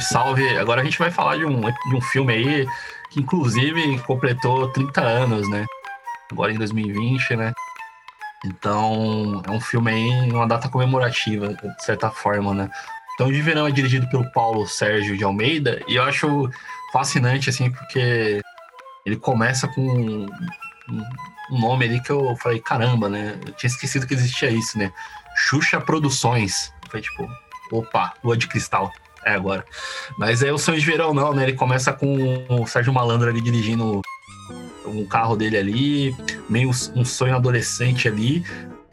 [0.00, 0.58] Salve, salve.
[0.58, 2.66] Agora a gente vai falar de um, de um filme aí
[3.10, 5.66] que, inclusive, completou 30 anos, né?
[6.30, 7.52] Agora em 2020, né?
[8.44, 12.70] Então, é um filme aí, uma data comemorativa, de certa forma, né?
[13.14, 16.48] Então, de Verão é dirigido pelo Paulo Sérgio de Almeida e eu acho
[16.92, 18.40] fascinante, assim, porque
[19.04, 20.28] ele começa com um,
[21.50, 23.38] nome ali que eu falei, caramba, né?
[23.46, 24.90] Eu tinha esquecido que existia isso, né?
[25.36, 26.72] Xuxa Produções.
[26.88, 27.28] Foi tipo,
[27.70, 28.90] opa, Lua de Cristal.
[29.24, 29.64] É agora.
[30.18, 31.44] Mas é o sonho de verão, não, né?
[31.44, 34.00] Ele começa com o Sérgio Malandro ali dirigindo
[34.86, 36.16] um carro dele ali,
[36.48, 38.44] meio um sonho adolescente ali.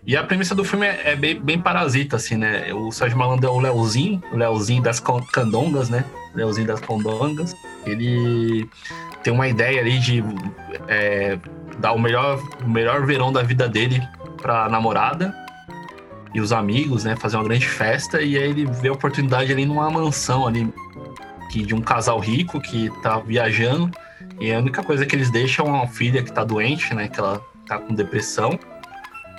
[0.06, 2.74] E a premissa do filme é, é bem, bem, parasita, assim, né?
[2.74, 6.06] O Sérgio Malandro é o Leozinho, o Leozinho das Candongas, né?
[6.34, 7.54] Leozinho das Condongas.
[7.86, 8.70] Ele
[9.24, 10.24] tem uma ideia ali de
[10.88, 11.38] é,
[11.80, 14.02] dar o melhor, o melhor verão da vida dele
[14.42, 15.47] pra namorada
[16.38, 19.66] e os amigos, né, fazer uma grande festa e aí ele vê a oportunidade ali
[19.66, 20.72] numa mansão ali
[21.50, 23.90] que de um casal rico que tá viajando
[24.40, 27.20] e a única coisa que eles deixam é uma filha que tá doente, né, que
[27.20, 28.60] ela tá com depressão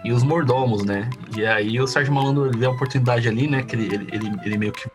[0.05, 1.09] e os mordomos, né?
[1.37, 4.59] E aí o Sérgio Malandro vê a oportunidade ali, né, que ele, ele, ele, ele
[4.59, 4.89] meio que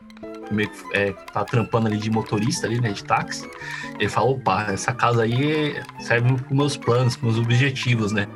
[0.52, 3.50] meio que é, tá trampando ali de motorista ali, né, de táxi.
[3.98, 8.28] Ele fala, opa, essa casa aí serve para meus planos, para meus objetivos, né?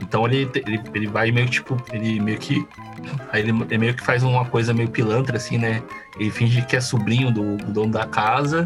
[0.00, 2.66] Então ele, ele, ele vai meio tipo, ele meio que.
[3.32, 5.82] Aí ele, ele, meio que faz uma coisa meio pilantra, assim, né?
[6.18, 8.64] Ele finge que é sobrinho do, do, dono da casa.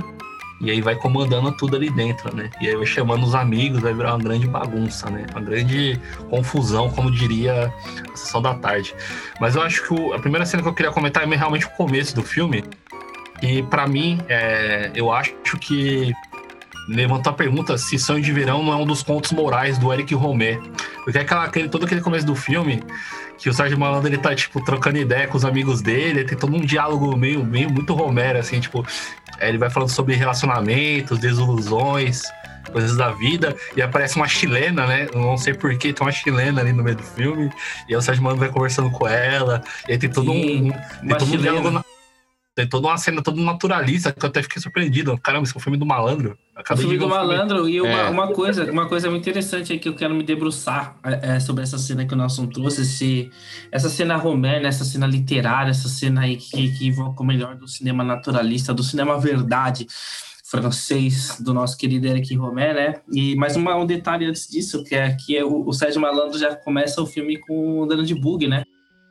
[0.61, 2.49] E aí vai comandando tudo ali dentro, né?
[2.61, 5.27] E aí vai chamando os amigos, vai virar uma grande bagunça, né?
[5.33, 7.73] Uma grande confusão, como diria
[8.12, 8.94] a sessão da tarde.
[9.40, 11.70] Mas eu acho que o, a primeira cena que eu queria comentar é realmente o
[11.70, 12.64] começo do filme.
[13.42, 16.14] E para mim, é, eu acho que
[16.88, 20.14] levantou a pergunta se Sonho de Verão não é um dos contos morais do Eric
[20.14, 20.59] Romé.
[21.05, 22.83] Porque é aquela, aquele, todo aquele começo do filme,
[23.38, 26.55] que o Sérgio Malandro ele tá, tipo, trocando ideia com os amigos dele, tem todo
[26.55, 28.87] um diálogo meio, meio muito Romero, assim, tipo,
[29.38, 32.23] é, ele vai falando sobre relacionamentos, desilusões,
[32.73, 35.07] coisas da vida, e aparece uma chilena, né?
[35.14, 37.51] não sei porquê, tem uma chilena ali no meio do filme,
[37.88, 41.07] e aí o Sérgio Malandro vai conversando com ela, e aí tem todo Sim, um.
[41.07, 41.84] Tem todo um diálogo.
[42.55, 45.19] Tem toda uma cena toda naturalista que eu até fiquei surpreendido.
[45.19, 46.38] Caramba, esse é o filme do malandro.
[46.55, 47.69] Acabei o filme do malandro.
[47.69, 48.09] E uma, é.
[48.09, 51.64] uma, coisa, uma coisa muito interessante aí que eu quero me debruçar é, é sobre
[51.64, 52.85] essa cena que o Nelson trouxe.
[52.85, 53.31] Se,
[53.73, 57.57] essa cena romana, né, essa cena literária, essa cena aí que, que invoca o melhor
[57.57, 59.88] do cinema naturalista, do cinema verdade
[60.45, 63.01] francês do nosso querido Eric Romé, né?
[63.12, 66.55] E mais uma, um detalhe antes disso, que é que o, o Sérgio Malandro já
[66.55, 68.62] começa o filme com o dano de bug, né?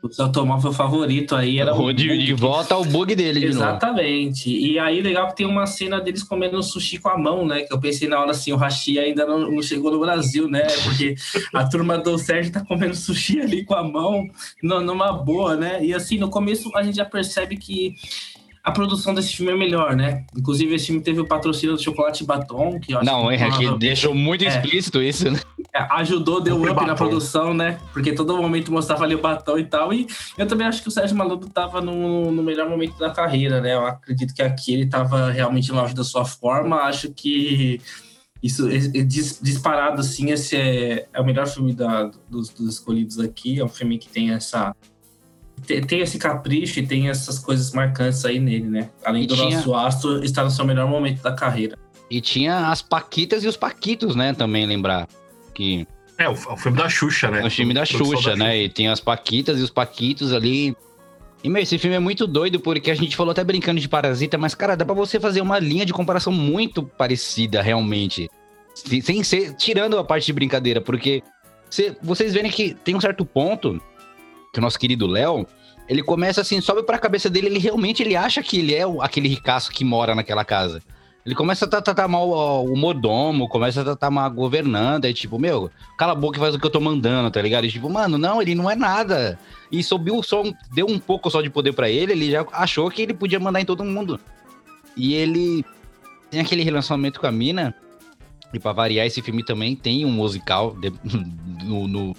[0.04, 3.46] O seu automóvel favorito aí era o de, de volta ao bug dele de.
[3.46, 4.50] Exatamente.
[4.50, 7.62] E aí, legal que tem uma cena deles comendo sushi com a mão, né?
[7.62, 10.64] Que eu pensei na hora assim, o hashi ainda não, não chegou no Brasil, né?
[10.84, 11.16] Porque
[11.54, 14.28] a turma do Sérgio tá comendo sushi ali com a mão,
[14.62, 15.84] numa boa, né?
[15.84, 17.96] E assim, no começo a gente já percebe que
[18.64, 20.26] a produção desse filme é melhor, né?
[20.36, 23.52] Inclusive, esse filme teve o patrocínio do Chocolate Batom, que eu acho Não, que é
[23.52, 24.48] que deixou muito É.
[24.48, 25.40] explícito isso, né?
[25.90, 26.96] ajudou, deu up na batom.
[26.96, 27.80] produção, né?
[27.92, 29.92] Porque todo momento mostrava ali o batom e tal.
[29.92, 30.06] E
[30.38, 33.74] eu também acho que o Sérgio Malandro tava no, no melhor momento da carreira, né?
[33.74, 36.76] Eu acredito que aqui ele tava realmente no auge da sua forma.
[36.84, 37.82] Acho que
[38.42, 42.76] isso é- é dis- disparado, assim, esse é, é o melhor filme da- dos, dos
[42.76, 43.60] escolhidos aqui.
[43.60, 44.76] É um filme que tem essa.
[45.66, 48.90] Tem, esse capricho e tem essas coisas marcantes aí nele, né?
[49.06, 51.78] Além E do tinha- nosso astro estar no seu melhor momento da carreira.
[52.10, 54.34] E tinha as Paquitas e os Paquitos, né?
[54.34, 55.08] Também lembrar.
[55.54, 57.42] Que É, o, o filme da Xuxa, né?
[57.42, 58.58] é o filme da Produção Xuxa, né?
[58.64, 60.76] E tem as Paquitas e os Paquitos ali.
[61.44, 64.38] E, meu, esse filme é muito doido, porque a gente falou até brincando de Parasita,
[64.38, 68.30] mas, cara, dá pra você fazer uma linha de comparação muito parecida, realmente.
[68.74, 71.22] Se- Sem ser, tirando a parte de brincadeira, porque
[71.70, 73.82] cê- vocês verem que tem um certo ponto
[74.54, 75.48] que o nosso querido Léo,
[75.90, 79.02] ele começa assim, sobe pra cabeça dele, ele realmente ele acha que ele é o-
[79.02, 80.82] aquele ricaço que mora naquela casa.
[81.26, 85.10] Ele começa a tra- tratar mal ó, o mordomo, começa a tratar mal a governanta,
[85.10, 87.66] e tipo, meu, cala a boca e faz o que eu tô mandando, tá ligado?
[87.66, 89.40] E tipo, mano, não, ele não é nada.
[89.72, 93.02] E subiu só, deu um pouco só de poder pra ele, ele já achou que
[93.02, 94.20] ele podia mandar em todo mundo.
[94.96, 95.66] E ele
[96.30, 97.74] tem aquele relacionamento com a mina,
[98.54, 100.94] e pra variar, esse filme também tem um musical de-
[101.66, 102.16] no, no,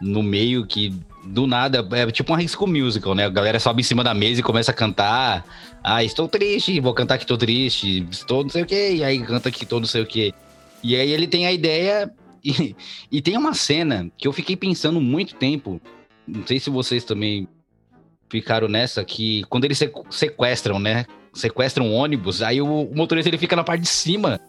[0.00, 0.92] no meio que
[1.24, 3.24] do nada, é tipo um School Musical, né?
[3.26, 5.44] A galera sobe em cima da mesa e começa a cantar.
[5.82, 9.20] Ah, estou triste, vou cantar que estou triste, estou não sei o quê, e aí
[9.20, 10.32] canta que estou não sei o quê.
[10.82, 12.12] E aí ele tem a ideia,
[12.44, 12.74] e,
[13.10, 15.80] e tem uma cena que eu fiquei pensando muito tempo,
[16.26, 17.46] não sei se vocês também
[18.28, 21.06] ficaram nessa, que quando eles sequ- sequestram, né?
[21.34, 24.40] Sequestram um ônibus, aí o, o motorista ele fica na parte de cima.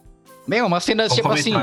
[0.46, 1.54] Meu, uma cena tipo assim,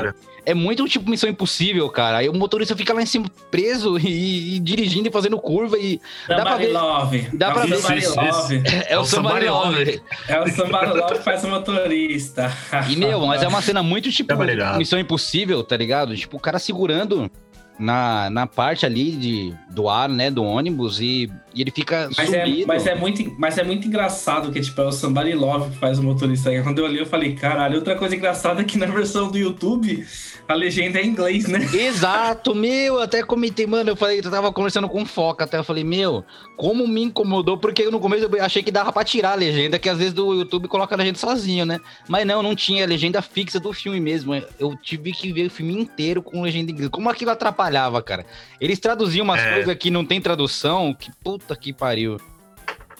[0.44, 2.18] é muito tipo missão impossível, cara.
[2.18, 6.00] Aí o motorista fica lá em cima preso e, e dirigindo e fazendo curva e
[6.26, 7.28] Dá pra Somebody ver- Love.
[7.32, 8.62] dá é pra o ver- Somebody Isso, isso, Love.
[8.88, 10.02] é, o Somebody Love.
[10.28, 12.52] É o Somebody Love que faz o motorista.
[12.90, 14.78] E, meu, mas é uma cena muito tipo Tá ligado.
[14.78, 16.16] Missão Impossível, tá ligado?
[16.16, 17.30] Tipo, o cara segurando
[17.78, 22.32] na, na parte ali de, do ar, né, do ônibus e, e ele fica Mas
[22.32, 22.66] é, subido.
[22.66, 25.98] mas, é muito, mas é muito engraçado que tipo, é o Somebody Love que faz
[25.98, 26.50] o motorista.
[26.62, 30.06] Quando eu olhei, eu falei, caralho, outra coisa engraçada é que na versão do YouTube
[30.48, 31.60] a legenda é em inglês, né?
[31.72, 35.56] Exato, meu, eu até comentei, mano, eu falei, eu tava conversando com o Foca, até
[35.58, 36.24] eu falei, meu,
[36.56, 39.88] como me incomodou, porque no começo eu achei que dava pra tirar a legenda, que
[39.88, 41.78] às vezes do YouTube coloca a legenda sozinho, né?
[42.08, 45.50] Mas não, não tinha a legenda fixa do filme mesmo, eu tive que ver o
[45.50, 46.90] filme inteiro com legenda em inglês.
[46.90, 48.26] Como aquilo atrapalhava, cara?
[48.60, 49.54] Eles traduziam umas É.
[49.54, 52.18] coisas que não tem tradução, que puta que pariu.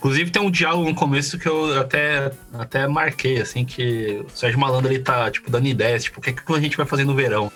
[0.03, 4.59] Inclusive tem um diálogo no começo que eu até, até marquei, assim, que o Sérgio
[4.59, 7.05] Malandro ele tá, tipo, dando ideias, tipo, o que, é que a gente vai fazer
[7.05, 7.53] no verão?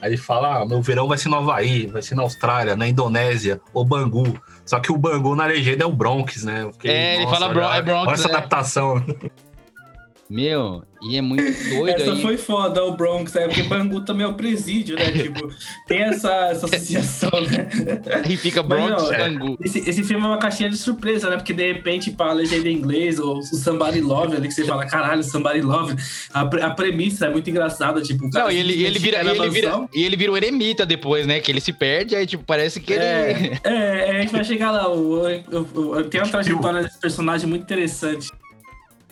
[0.00, 2.86] Aí ele fala, ah, meu verão vai ser no Havaí, vai ser na Austrália, na
[2.86, 4.40] Indonésia, o Bangu.
[4.64, 6.70] Só que o Bangu na legenda é o Bronx, né?
[6.74, 8.30] Fiquei, É, ele fala olha- Bron- é Bronx, Olha essa é.
[8.30, 9.04] adaptação.
[10.30, 12.22] Meu, e é muito doido Essa aí.
[12.22, 15.10] foi foda, o Bronx, é porque Bangu também é o presídio, né?
[15.10, 15.48] Tipo,
[15.88, 17.68] tem essa, essa associação, né?
[18.24, 19.18] Aí fica Mas Bronx, não, é.
[19.28, 19.58] Bangu.
[19.60, 21.36] Esse, esse filme é uma caixinha de surpresa, né?
[21.36, 24.64] Porque de repente, para a legenda em inglês, ou o Somebody Love, ali que você
[24.64, 25.96] fala, caralho, Somebody Love.
[26.32, 29.28] A, a premissa é muito engraçada, tipo, o cara Não, e ele, ele vira, e
[29.28, 31.40] ele vira, e ele vira o eremita depois, né?
[31.40, 33.02] Que ele se perde, aí, tipo, parece que ele.
[33.02, 34.88] É, é, a gente vai chegar lá.
[34.88, 38.28] O, o, o- tem uma trajetória desse personagem muito interessante.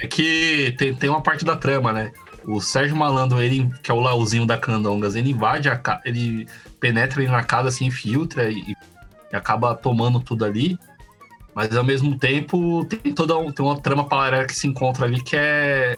[0.01, 2.13] É que tem, tem uma parte da trama, né?
[2.45, 6.47] O Sérgio Malandro, ele, que é o Lauzinho da Candongas, ele invade a casa, ele
[6.81, 8.75] penetra na casa, se infiltra e,
[9.33, 10.79] e acaba tomando tudo ali.
[11.55, 15.21] Mas ao mesmo tempo tem toda um- tem uma trama paralela que se encontra ali
[15.21, 15.97] que é.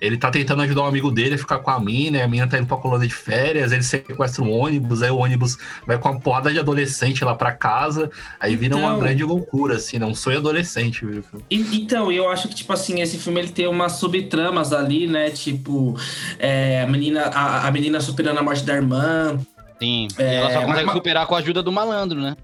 [0.00, 2.46] Ele tá tentando ajudar um amigo dele a ficar com a mina, e a mina
[2.46, 6.10] tá indo pra colônia de férias, ele sequestra um ônibus, aí o ônibus vai com
[6.10, 10.06] uma porrada de adolescente lá pra casa, aí vira uma Então- grande loucura, assim, né?
[10.06, 11.24] Um sonho adolescente, viu?
[11.50, 15.30] E- então, eu acho que, tipo assim, esse filme ele tem umas subtramas ali, né?
[15.30, 15.96] Tipo,
[16.38, 19.38] é, a, menina, a, a menina superando a morte da irmã.
[19.80, 20.08] Sim.
[20.18, 22.36] É, ela só mas- consegue mas- superar com a ajuda do malandro, né?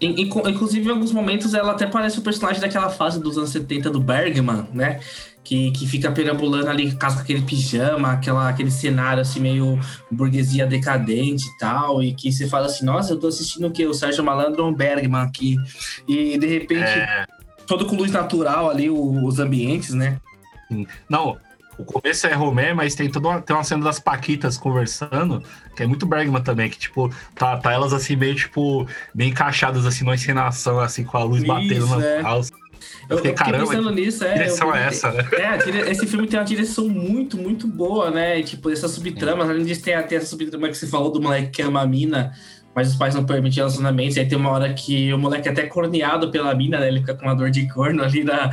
[0.00, 3.50] In- inclu- Inclusive, em alguns momentos, ela até parece o personagem daquela fase dos anos
[3.50, 5.00] 70 do Bergman, né?
[5.48, 9.80] Que, que fica perambulando ali com aquele pijama, aquela, aquele cenário assim, meio
[10.10, 12.02] burguesia decadente e tal.
[12.02, 13.86] E que você fala assim, nossa, eu tô assistindo o quê?
[13.86, 15.56] O Sérgio Malandro ou Bergman aqui.
[16.06, 17.26] E de repente, É,
[17.66, 20.20] todo com luz natural ali, o- os ambientes, né?
[21.08, 21.38] Não,
[21.78, 25.42] o começo é Romé, mas tem toda uma, tem uma cena das Paquitas conversando,
[25.74, 29.86] que é muito Bergman também, que, tipo, tá, tá elas assim, meio, tipo, bem encaixadas
[29.86, 32.20] assim numa encenação, assim, com a luz Isso, batendo na é.
[32.22, 32.52] calça.
[33.08, 34.34] Eu, eu fiquei caramba, pensando nisso, é.
[34.34, 35.28] Direção eu- é essa, né?
[35.32, 38.38] É, esse filme tem uma direção muito, muito boa, né?
[38.40, 41.48] E, tipo, essas subtramas, além disso, tem até essa subtrama que você falou do moleque
[41.50, 42.32] que ama a mina,
[42.74, 44.16] mas os pais não permitem relacionamentos.
[44.16, 46.88] E aí tem uma hora que o moleque é até corneado pela mina, né?
[46.88, 48.50] Ele fica com uma dor de corno ali na,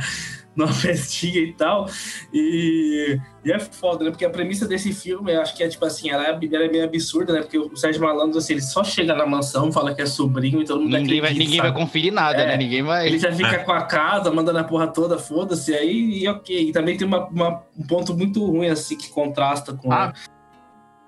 [0.58, 1.86] numa festinha e tal.
[2.32, 4.10] E, e é foda, né?
[4.10, 6.68] Porque a premissa desse filme, eu acho que é tipo assim, ela é, ela é
[6.68, 7.40] meio absurda, né?
[7.42, 10.64] Porque o Sérgio Malandro, assim, ele só chega na mansão, fala que é sobrinho e
[10.64, 11.80] todo mundo Ninguém vai, acredita, ninguém vai sabe?
[11.80, 12.46] conferir nada, É.
[12.46, 12.56] né?
[12.56, 13.06] Ninguém vai.
[13.06, 16.68] Ele já fica com a casa, mandando a porra toda, foda-se, aí e ok.
[16.68, 19.92] E também tem uma, uma- um ponto muito ruim, assim, que contrasta com.
[19.92, 20.12] Ah,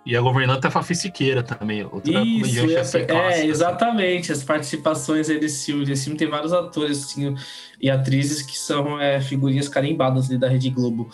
[0.09, 3.49] E a governanta é Fafi Siqueira também, outra Isso, é, assim, é, clássica, assim.
[3.49, 4.33] exatamente.
[4.33, 6.17] As participações aí desse filme.
[6.17, 7.37] Tem vários atores assim,
[7.79, 11.11] e atrizes que são é, figurinhas carimbadas ali da Rede Globo.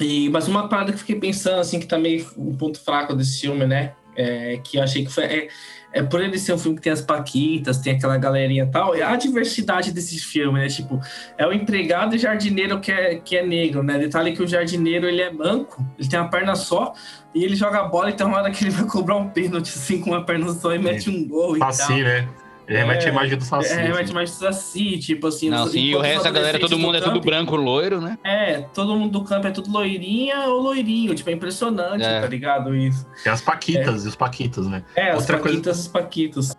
[0.00, 3.42] E, mas uma parada que eu fiquei pensando, assim, que também um ponto fraco desse
[3.42, 3.92] filme, né?
[4.16, 5.24] É, que eu achei que foi.
[5.24, 5.48] É,
[5.92, 8.94] é por ele ser um filme que tem as paquitas, tem aquela galerinha e tal,
[8.94, 10.68] é a diversidade desse filme, né?
[10.68, 11.00] Tipo,
[11.36, 13.98] é o empregado e jardineiro que é, que é negro, né?
[13.98, 16.94] Detalhe que o jardineiro ele é manco, ele tem uma perna só
[17.34, 20.00] e ele joga a bola, então na hora que ele vai cobrar um pênalti assim
[20.00, 21.98] com uma perna só e mete um gol e Saci, tal.
[21.98, 22.28] né?
[22.70, 23.72] Ele remete É, a imagem do Saci.
[23.72, 24.12] É, remete assim.
[24.12, 25.50] mais assim, tipo assim.
[25.50, 28.16] Não, sim, e o resto, a galera, todo mundo é do tudo branco loiro, né?
[28.22, 32.20] É, todo mundo do campo é tudo loirinha ou loirinho, tipo, é impressionante, É.
[32.20, 32.72] tá ligado?
[32.76, 33.04] Isso.
[33.24, 34.84] Tem as Paquitas e os Paquitos, né?
[34.94, 36.56] É, as Outra coisa- paquitas e os paquitos.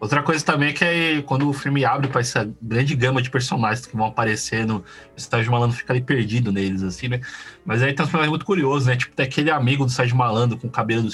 [0.00, 3.28] Outra coisa também é que aí, quando o filme abre para essa grande gama de
[3.30, 4.84] personagens que vão aparecendo,
[5.16, 7.20] o Sérgio Malandro fica ali perdido neles, assim, né?
[7.64, 8.96] Mas aí tem uns personagens muito curiosos, né?
[8.96, 11.10] Tipo, tem aquele amigo do Sérgio Malandro com o cabelo do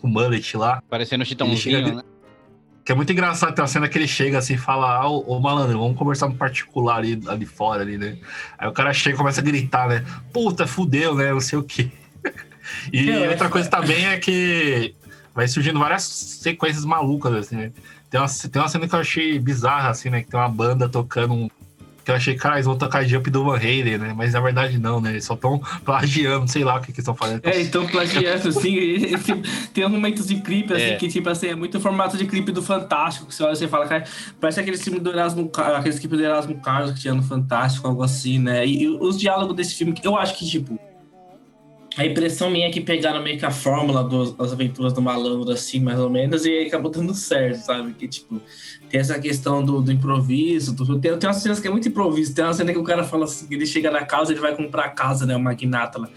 [0.00, 2.02] com mullet lá, Parecendo chega chitãozinho, né?
[2.84, 3.54] Que é muito engraçado.
[3.54, 6.28] Tem uma cena que ele chega assim e fala: Ah, ô, ô, malandro, vamos conversar
[6.28, 8.18] no particular ali, ali fora, ali, né?
[8.58, 10.04] Aí o cara chega e começa a gritar, né?
[10.32, 11.32] Puta, fudeu, né?
[11.32, 11.90] Não sei o quê.
[12.90, 13.50] E É, outra é.
[13.50, 14.94] coisa também é que
[15.34, 17.72] vai surgindo várias sequências malucas, assim, né?
[18.08, 20.22] Tem uma, tem uma cena que eu achei bizarra, assim, né?
[20.22, 21.50] Que tem uma banda tocando um.
[22.04, 24.12] Que eu achei, cara, eles vão tocar Jump do Van Halen, né?
[24.14, 25.10] Mas na verdade não, né?
[25.12, 27.40] Eles só estão plagiando, sei lá o que, que estão fazendo.
[27.44, 29.34] É, então plagiando, assim, esse-
[29.72, 30.96] tem momentos de clipe, assim, É.
[30.96, 33.68] que, tipo assim, é muito formato de clipe do Fantástico, que você olha e você
[33.68, 34.04] fala, cara,
[34.40, 38.02] parece aquele filme do Erasmo, aqueles clipes do Erasmo Carlos que tinha no Fantástico, algo
[38.02, 38.66] assim, né?
[38.66, 40.78] E, e os diálogos desse filme, eu acho que, tipo,
[41.96, 45.50] a impressão minha é que pegaram meio que a fórmula dos- das aventuras do malandro,
[45.52, 47.94] assim, mais ou menos, e aí acabou dando certo, sabe?
[47.94, 48.42] Que, tipo,
[48.88, 52.34] tem essa questão do, do improviso, do- tem, tem umas cenas que é muito improviso,
[52.34, 54.86] tem uma cena que o cara fala assim, ele chega na casa, ele vai comprar
[54.86, 56.08] a casa, né, o magnata lá.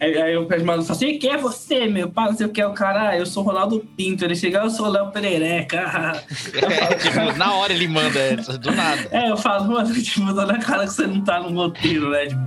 [0.00, 2.10] Aí, aí o Pedro Malandro fala assim, quem é você, meu?
[2.10, 4.58] Pá, não sei o que é o cara, ah, eu sou Ronaldo Pinto, ele chega,
[4.60, 6.22] eu sou Léo Perereca.
[6.56, 9.08] É, tipo, na hora ele manda essa, do nada.
[9.10, 12.26] É, eu falo, mano, tipo, dá na cara que você não tá no roteiro, né?
[12.26, 12.40] Tipo,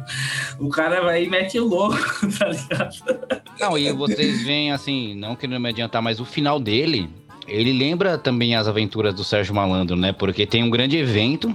[0.59, 1.97] o cara vai e mete louco,
[2.37, 2.78] tá ligado?
[3.59, 7.09] Não, e vocês veem assim, não querendo me adiantar, mas o final dele,
[7.47, 10.13] ele lembra também as aventuras do Sérgio Malandro, né?
[10.13, 11.53] Porque tem um grande evento.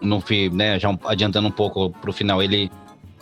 [0.00, 2.70] No né, já adiantando um pouco pro final, ele,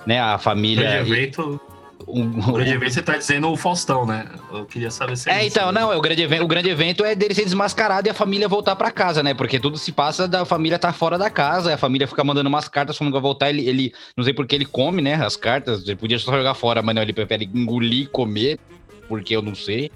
[0.06, 1.02] né, a O família.
[1.02, 1.60] grande evento,
[2.06, 4.26] o grande evento você tá dizendo o Faustão, né?
[4.52, 5.80] Eu queria saber se É, isso, então, né?
[5.80, 8.48] não, é o grande, evento, o grande evento é dele ser desmascarado e a família
[8.48, 9.34] voltar pra casa, né?
[9.34, 12.68] Porque tudo se passa da família tá fora da casa, a família fica mandando umas
[12.68, 15.82] cartas falando que vai voltar, ele, ele não sei porque ele come, né, as cartas,
[15.82, 18.58] ele podia só jogar fora, mas não, ele prefere engolir e comer,
[19.08, 19.90] porque eu não sei.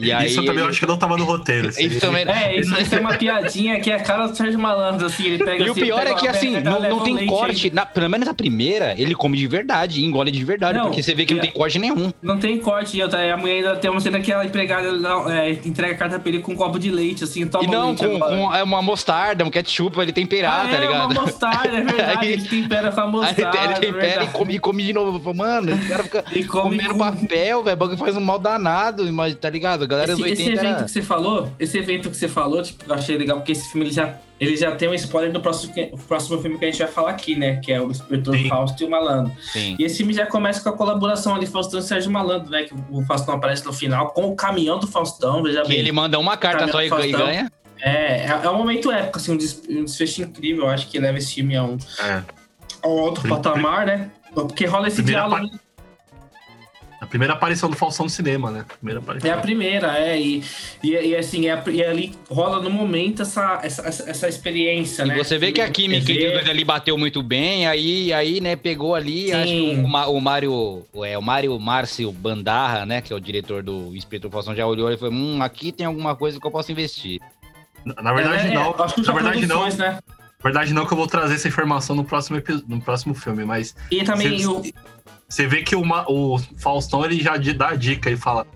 [0.00, 1.68] E aí, isso eu também ele- acho que não tava no roteiro.
[1.70, 1.86] assim.
[1.86, 2.24] isso também...
[2.28, 5.44] É, isso, isso é uma piadinha que é a cara do Sérgio Malandro, assim, ele
[5.44, 7.70] pega E o assim, pior é que, assim, pega, não, não tem corte.
[7.70, 11.14] Na, pelo menos a primeira, ele come de verdade, engole de verdade, Não, porque você
[11.14, 12.12] vê que não é- tem corte nenhum.
[12.22, 14.88] Não tem corte, e a mulher ainda tem uma cena que a empregada
[15.32, 17.88] é, entrega a carta pra ele com um copo de leite, assim, toma E não,
[17.88, 21.10] leite com, com é uma mostarda, um ketchup pra ele temperar, Ah, tá é, ligado?
[21.12, 24.08] uma mostarda, é verdade, Aí- ele tempera com a Aí mostarda, ele é tempera e
[24.08, 24.30] verdade.
[24.32, 25.34] come, e come de novo.
[25.34, 27.74] Mano, esse cara fica E come comendo com- papel, velho.
[27.74, 29.86] O bagulho faz um mal danado, mas tá ligado?
[29.90, 30.84] Galera Esse, dos esse 80 evento era...
[30.84, 33.86] que você falou, esse evento que você falou, tipo, eu achei legal, porque esse filme
[33.86, 36.70] ele já, ele já tem um spoiler do próximo, que- o próximo filme que a
[36.70, 37.56] gente vai falar aqui, né?
[37.56, 38.48] Que é o Inspetor Sim.
[38.48, 39.32] Fausto e o Malandro.
[39.52, 39.76] Sim.
[39.78, 42.62] E esse filme já começa com a colaboração ali, Faustão e Sérgio Malandro, né?
[42.62, 45.78] Que o Faustão aparece no final com o caminhão do Faustão, veja Que bem.
[45.78, 47.52] ele manda uma carta só e, e ganha.
[47.82, 50.64] É, é, é um momento épico, assim, um, des- um desfecho incrível.
[50.64, 52.22] Eu acho que leva esse filme a um, É.
[52.82, 54.10] a um outro patamar, né?
[54.34, 55.50] Porque rola esse Primeira diálogo.
[57.10, 58.64] Primeira aparição do Faustão no cinema, né?
[58.78, 59.28] Primeira aparição.
[59.30, 60.18] É a primeira, é.
[60.18, 60.42] E,
[60.82, 65.08] e, e, assim, é, a- e ali rola no momento essa, essa, essa, experiência, E
[65.08, 65.16] né?
[65.16, 69.26] você vê que a química entre ali bateu muito bem, aí, aí né, pegou ali,
[69.26, 69.32] Sim.
[69.34, 73.62] acho que o, o Mário, é, o Mário Márcio Bandarra, né, que é o diretor
[73.62, 76.70] do Inspetor Faustão, já olhou e falou, hum, aqui tem alguma coisa que eu posso
[76.72, 77.20] investir.
[77.84, 78.74] Na na verdade, É, é, não.
[78.82, 79.68] acho que Na verdade, não.
[79.68, 79.98] né?
[80.42, 84.02] Verdade não que eu vou trazer essa informação no próximo, no próximo filme, mas E
[84.04, 84.46] também Sim.
[84.46, 84.62] o,
[85.28, 88.46] você vê que uma- o Faustão ele já dá a dica e fala: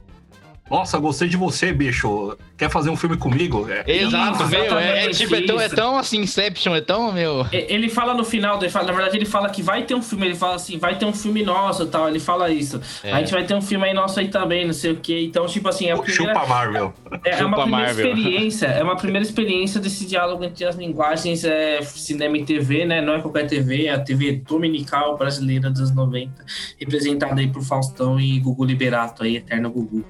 [0.70, 2.36] Nossa, gostei de você, bicho.
[2.56, 3.68] Quer fazer um filme comigo?
[3.68, 4.78] É, Exato, meu.
[4.78, 7.46] É, é tipo, é tão, é tão assim, Inception, é tão, meu.
[7.52, 10.00] E- Ele fala no final, ele fala, na verdade, ele fala que vai ter um
[10.00, 12.80] filme, ele fala assim, vai ter um filme nosso e tal, ele fala isso.
[13.02, 13.12] É.
[13.12, 15.22] A gente vai ter um filme aí nosso aí também, não sei o quê.
[15.24, 16.94] Então, tipo assim, é a primeira, Chupa Marvel.
[17.24, 18.06] é, é uma Chupa primeira Marvel.
[18.06, 23.00] experiência, é uma primeira experiência desse diálogo entre as linguagens é, cinema e TV, né?
[23.02, 26.32] Não é qualquer TV, é a TV dominical brasileira dos 90,
[26.80, 30.04] representada aí por Faustão e Gugu Liberato aí, Eterno Gugu.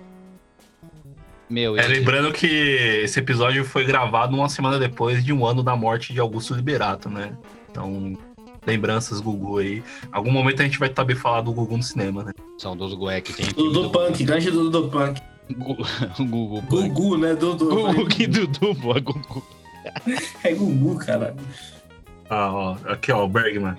[1.49, 5.77] Meu, É, lembrando que esse episódio foi gravado uma semana depois de um ano da
[5.77, 7.33] morte de Augusto Liberato, né?
[7.71, 8.17] Então,
[8.67, 9.83] lembranças Gugu aí.
[10.11, 12.33] Algum momento a gente vai saber falar do Gugu no cinema, né?
[12.59, 13.47] são dos Gué que tem.
[13.47, 15.21] Dudu Punk, grande Dudu Punk.
[15.51, 15.85] Gugu.
[16.19, 16.63] Gugu.
[16.63, 17.35] Gugu, né?
[17.35, 17.69] Dudu.
[17.69, 18.95] Gugu, que Dudu, pô.
[18.95, 19.47] Gugu.
[20.43, 21.37] É Gugu, cara.
[22.31, 23.77] Ah, ó, aqui ó, o Bergman.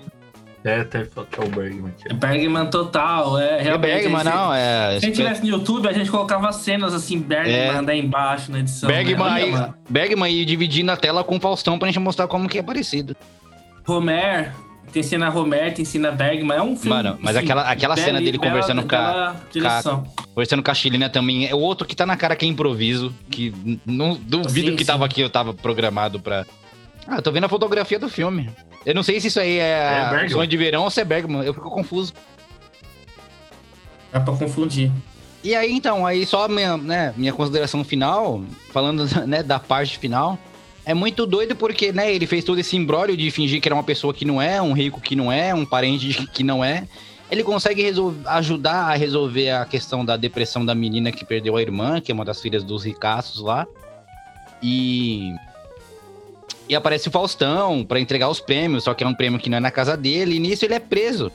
[0.66, 1.92] É, até o Bergman.
[2.04, 2.12] Aqui.
[2.14, 3.90] Bergman total, é É realmente.
[3.92, 4.90] Bergman, esse- não, é.
[4.90, 7.82] Se a gente tivesse no YouTube, a gente colocava cenas assim, Bergman É.
[7.82, 8.88] daí embaixo na edição.
[8.88, 9.22] Bergman, né?
[9.54, 9.72] Olha, aí.
[9.88, 13.14] Bergman e dividindo a tela com o Faustão pra gente mostrar como que é parecido.
[13.86, 14.52] Homer,
[14.92, 16.56] tem cena Homer, tem cena Bergman.
[16.56, 16.96] É um filme.
[16.96, 20.04] Mano, mas assim, aquela- aquela bela- cena dele bela- conversando com a- bela direção.
[20.34, 21.46] Conversando com a Chilina também.
[21.46, 23.14] É o outro que tá na cara que é improviso.
[23.30, 23.54] Que
[23.86, 24.90] não duvido Sim, que sim.
[24.90, 26.44] tava aqui, eu tava programado pra.
[27.08, 28.50] Ah, eu tô vendo a fotografia do filme.
[28.86, 31.42] Eu não sei se isso aí é, É sonho de verão ou se é Bergman.
[31.42, 32.14] Eu fico confuso.
[34.12, 34.92] Dá pra confundir.
[35.42, 40.38] E aí, então, aí só minha, né, minha consideração final, falando né, da parte final,
[40.84, 43.82] é muito doido porque, né, ele fez todo esse imbróglio de fingir que era uma
[43.82, 46.86] pessoa que não é, um rico que não é, um parente que não é.
[47.28, 47.92] Ele consegue
[48.26, 52.14] ajudar a resolver a questão da depressão da menina que perdeu a irmã, que é
[52.14, 53.66] uma das filhas dos ricaços lá.
[54.62, 55.34] E.
[56.68, 59.58] E aparece o Faustão pra entregar os prêmios, só que é um prêmio que não
[59.58, 61.30] é na casa dele, e nisso ele é preso.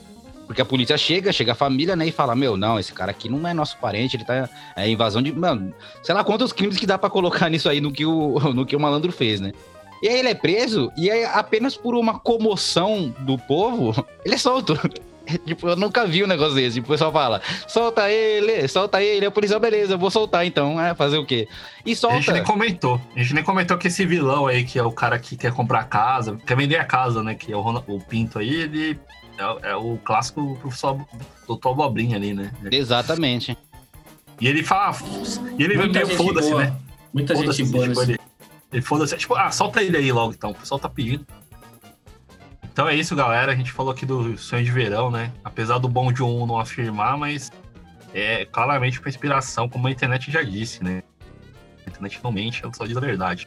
[0.46, 3.28] Porque a polícia chega, chega a família, né, e fala: Meu, não, esse cara aqui
[3.28, 4.48] não é nosso parente, ele tá.
[4.76, 5.32] É invasão de.
[5.32, 5.72] Mano,
[6.02, 8.76] sei lá quantos crimes que dá pra colocar nisso aí no que o, no que
[8.76, 9.52] o malandro fez, né?
[10.02, 13.94] E aí ele é preso, e aí apenas por uma comoção do povo,
[14.26, 14.78] ele é solto.
[15.46, 16.74] tipo, eu nunca vi um negócio desse.
[16.76, 19.20] Tipo, o pessoal fala: solta ele, solta ele.
[19.22, 20.80] Aí o policial, beleza, eu vou soltar então.
[20.80, 21.48] É, fazer o quê?
[21.84, 22.42] E A gente nem solta.
[22.42, 23.00] comentou.
[23.14, 25.84] A gente nem comentou que esse vilão aí, que é o cara que quer comprar
[25.84, 27.34] casa, quer vender a casa, né?
[27.34, 28.98] Que é o, Ronald- o Pinto aí, ele
[29.38, 31.00] é, é o clássico professor
[31.46, 32.50] Doutor Abobrinha ali, né?
[32.70, 33.56] Exatamente.
[34.40, 34.96] E ele fala.
[35.58, 36.72] E ele Muita meio foda-se, né?
[37.12, 38.18] Muita Foda-se, gente boa tipo, ele,
[38.72, 39.16] ele foda-se.
[39.16, 40.50] Tipo, ah, solta ele aí logo então.
[40.50, 41.26] O pessoal tá pedindo.
[42.72, 43.52] Então é isso, galera.
[43.52, 45.30] A gente falou aqui do sonho de verão, né?
[45.44, 47.52] Apesar do bom de um não afirmar, mas
[48.14, 51.02] é claramente uma inspiração, como a internet já disse, né?
[51.86, 53.46] A internet não mente, ela só diz a verdade.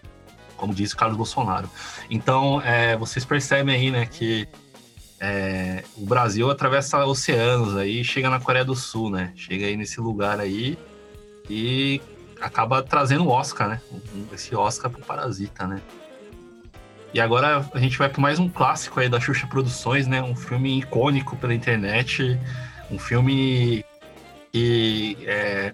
[0.56, 1.70] Como disse o Carlos Bolsonaro.
[2.10, 4.48] Então, é, vocês percebem aí, né, que
[5.20, 9.34] é, o Brasil atravessa oceanos aí, chega na Coreia do Sul, né?
[9.36, 10.78] Chega aí nesse lugar aí
[11.50, 12.00] e
[12.40, 13.82] acaba trazendo o Oscar, né?
[14.32, 15.82] Esse Oscar pro Parasita, né?
[17.16, 20.22] E agora a gente vai para mais um clássico aí da Xuxa Produções, né?
[20.22, 22.38] Um filme icônico pela internet,
[22.92, 23.86] um filme
[24.52, 25.72] que é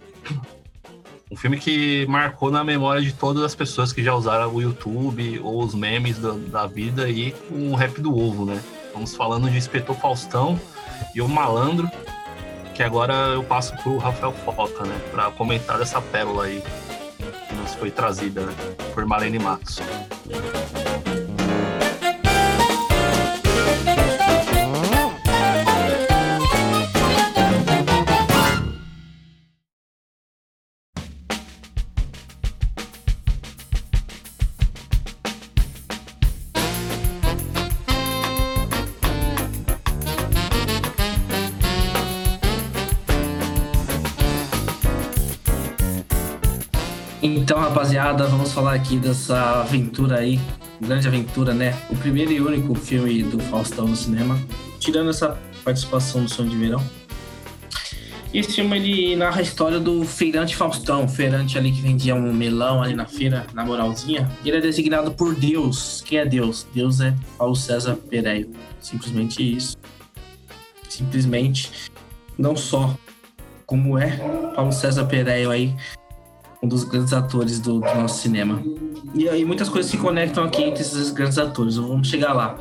[1.32, 5.40] um filme que marcou na memória de todas as pessoas que já usaram o YouTube
[5.40, 7.08] ou os memes da, da vida
[7.50, 8.62] com o rap do ovo, né?
[8.86, 10.62] Estamos falando de Inspetor Faustão
[11.16, 11.90] e o Malandro,
[12.76, 14.96] que agora eu passo pro Rafael Foca, né?
[15.10, 16.62] Para comentar dessa pérola aí
[17.50, 18.54] que nos foi trazida né,
[18.94, 19.80] por Marlene Matos.
[47.42, 50.40] Então, rapaziada, vamos falar aqui dessa aventura aí,
[50.80, 51.76] grande aventura, né?
[51.90, 54.40] O primeiro e único filme do Faustão no cinema,
[54.80, 56.84] tirando essa participação do Sonho de Verão.
[58.32, 62.84] Esse filme ele narra a história do feirante Faustão, feirante ali que vendia um melão
[62.84, 64.30] ali na feira, na moralzinha.
[64.46, 66.04] Ele é designado por Deus.
[66.06, 66.68] Quem é Deus?
[66.76, 68.52] Deus é Paulo César Pereio.
[68.80, 69.76] Simplesmente isso.
[70.88, 71.90] Simplesmente.
[72.38, 72.96] Não só
[73.66, 74.12] como é
[74.56, 75.76] Paulo César Pereio aí,
[76.62, 78.62] um dos grandes atores do, do nosso cinema.
[79.14, 82.58] E aí muitas coisas se conectam aqui entre esses grandes atores, vamos chegar lá.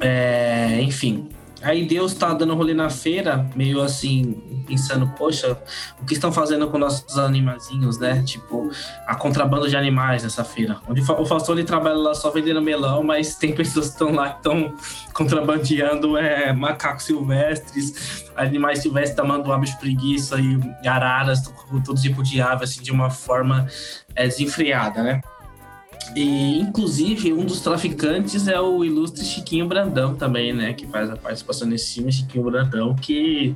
[0.00, 1.28] É, enfim,
[1.66, 5.60] Aí Deus tá dando rolê na feira, meio assim, pensando, poxa,
[6.00, 8.22] o que estão fazendo com nossos animazinhos, né?
[8.22, 8.70] Tipo,
[9.04, 10.78] a contrabando de animais nessa feira.
[10.88, 14.30] Onde o Faustão ele trabalha lá só vendendo melão, mas tem pessoas que estão lá
[14.30, 14.76] que estão
[15.12, 21.42] contrabandeando é, macacos silvestres, animais silvestres, tamanduá, preguiça e araras,
[21.84, 23.66] todo tipo de ave, assim, de uma forma
[24.14, 25.20] é, desenfreada, né?
[26.14, 30.72] E, inclusive, um dos traficantes é o ilustre Chiquinho Brandão também, né?
[30.72, 33.54] Que faz a participação nesse filme, Chiquinho Brandão, que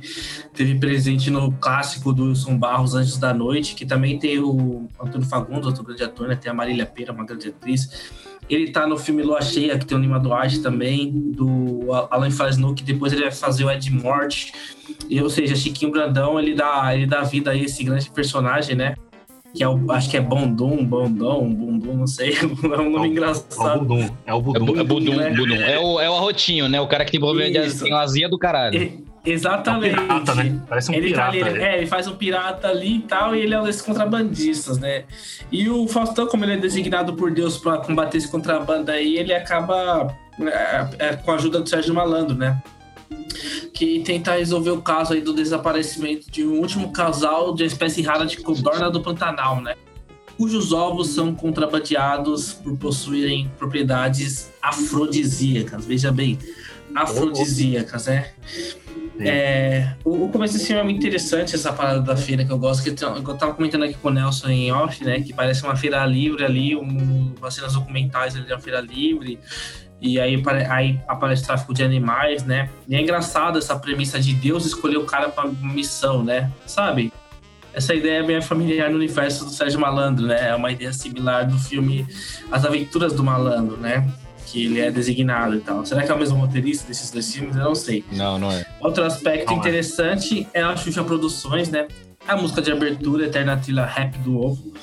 [0.53, 5.27] teve presente no clássico do Wilson Barros, Anjos da Noite, que também tem o Antônio
[5.27, 6.35] Fagundes, outro grande ator, né?
[6.35, 8.11] Tem a Marília Pera, uma grande atriz.
[8.49, 12.75] Ele tá no filme Lua Cheia, que tem o Nima Duarte também, do Alan Fresno,
[12.75, 14.51] que depois ele vai fazer o Ed Morte.
[15.09, 18.95] E, ou seja, Chiquinho Brandão, ele dá, ele dá vida a esse grande personagem, né?
[19.53, 22.45] Que é o, acho que é Bondum, Bondom, Bundum, não sei, é
[22.79, 23.71] um nome é o, engraçado.
[23.71, 24.79] É o Budum, é o Budum.
[24.79, 25.29] É, Budum, né?
[25.31, 25.55] Budum.
[25.55, 26.79] É, o, é o arrotinho, né?
[26.79, 28.75] O cara que tem problema de tem azia do caralho.
[28.75, 29.95] E, exatamente.
[29.95, 30.61] É um pirata, né?
[30.67, 31.37] Parece um ele pirata.
[31.37, 31.63] Tá ali, é.
[31.63, 35.03] é, ele faz um pirata ali e tal, e ele é um desses contrabandistas, né?
[35.51, 39.33] E o Faustão, como ele é designado por Deus para combater esse contrabando aí, ele
[39.33, 42.61] acaba é, é, com a ajuda do Sérgio Malandro, né?
[43.73, 48.25] Que tenta resolver o caso aí do desaparecimento de um último casal de espécie rara
[48.25, 49.75] de codorna do Pantanal, né?
[50.37, 55.85] Cujos ovos são contrabandeados por possuírem propriedades afrodisíacas.
[55.85, 56.37] Veja bem,
[56.95, 58.31] afrodisíacas, né?
[59.19, 62.57] É, o, o, começo desse filme é muito interessante, essa parada da feira que eu
[62.57, 65.21] gosto, que eu tava comentando aqui com o Nelson em off, né?
[65.21, 69.39] Que parece uma feira livre ali, um, umas cenas documentais ali de uma feira livre.
[70.01, 72.69] E aí, aí aparece tráfico de animais, né?
[72.87, 76.51] E é engraçado essa premissa de Deus escolher o cara para missão, né?
[76.65, 77.13] Sabe?
[77.71, 80.49] Essa ideia é bem familiar no universo do Sérgio Malandro, né?
[80.49, 82.05] É uma ideia similar do filme
[82.51, 84.11] As Aventuras do Malandro, né?
[84.47, 85.85] Que ele é designado e tal.
[85.85, 87.55] Será que é o mesmo roteirista desses dois filmes?
[87.55, 88.03] Eu não sei.
[88.11, 88.65] Não, não é.
[88.81, 89.59] Outro aspecto não é.
[89.59, 90.59] interessante é.
[90.59, 91.87] é a Xuxa Produções, né?
[92.27, 94.73] A música de abertura, Eterna Trilha Rap do Ovo.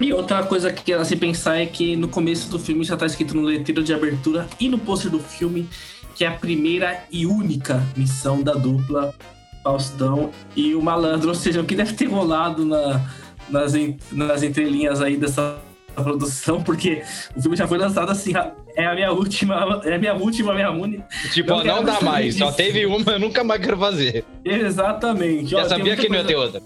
[0.00, 3.06] E outra coisa que ela se pensar é que no começo do filme já está
[3.06, 5.68] escrito no letreiro de abertura e no pôster do filme
[6.14, 9.14] que é a primeira e única missão da dupla
[9.62, 13.00] Faustão e o Malandro, ou seja, o que deve ter rolado na,
[13.48, 13.72] nas,
[14.10, 15.58] nas entrelinhas aí dessa
[15.94, 17.02] produção, porque
[17.36, 18.32] o filme já foi lançado assim,
[18.76, 21.06] é a minha última, é a minha última, minha única.
[21.32, 22.38] Tipo, não, não dá mais, disso.
[22.38, 24.24] só teve uma, eu nunca mais quero fazer.
[24.44, 25.50] Exatamente.
[25.50, 26.62] Já sabia que não ia ter outra.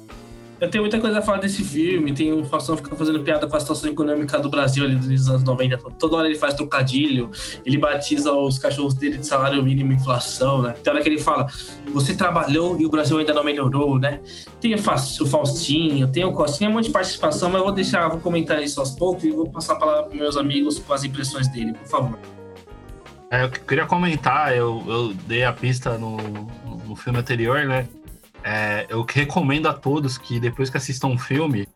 [0.63, 2.15] Eu tenho muita coisa a falar desse filme.
[2.15, 5.43] Tem o Faustão fica fazendo piada com a situação econômica do Brasil ali dos anos
[5.43, 5.77] 90.
[5.99, 7.33] Toda hora ele faz trocadilho.
[7.67, 10.77] Ele batiza os cachorros dele de salário mínimo e inflação, né?
[10.81, 11.49] Tem hora que ele fala:
[11.87, 14.21] Você trabalhou e o Brasil ainda não melhorou, né?
[14.61, 18.21] Tem o Faustinho, tem o Costinha, um monte de participação, mas eu vou deixar, vou
[18.21, 21.49] comentar isso aos poucos e vou passar a palavra para meus amigos com as impressões
[21.49, 22.19] dele, por favor.
[23.33, 26.19] É, eu queria comentar, eu, eu dei a pista no,
[26.87, 27.89] no filme anterior, né?
[28.45, 31.69] É, eu recomendo a todos que depois que assistam um filme,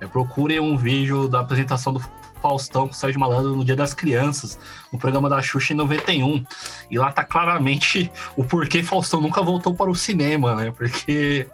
[0.00, 2.00] é, procurem um vídeo da apresentação do
[2.40, 4.58] Faustão com o Sérgio Malandro no Dia das Crianças,
[4.92, 6.44] no programa da Xuxa em 91.
[6.90, 10.70] E lá tá claramente o porquê Faustão nunca voltou para o cinema, né?
[10.70, 11.46] Porque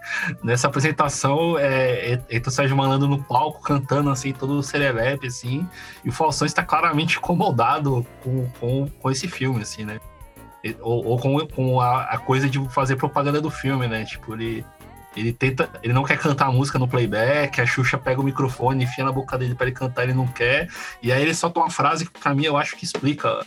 [0.43, 5.67] nessa apresentação é, entra o Sérgio Malandro no palco cantando assim, todo serelepe, assim,
[6.05, 9.99] e o Faustão está claramente incomodado com, com, com esse filme, assim, né?
[10.81, 14.05] Ou, ou com, com a, a, coisa de fazer propaganda do filme, né?
[14.05, 14.65] Tipo, ele,
[15.17, 15.69] ele tenta.
[15.83, 19.13] Ele não quer cantar a música no playback, a Xuxa pega o microfone, enfia na
[19.13, 20.69] boca dele para ele cantar, ele não quer.
[21.03, 23.45] E aí ele solta uma frase que, pra mim, eu acho que explica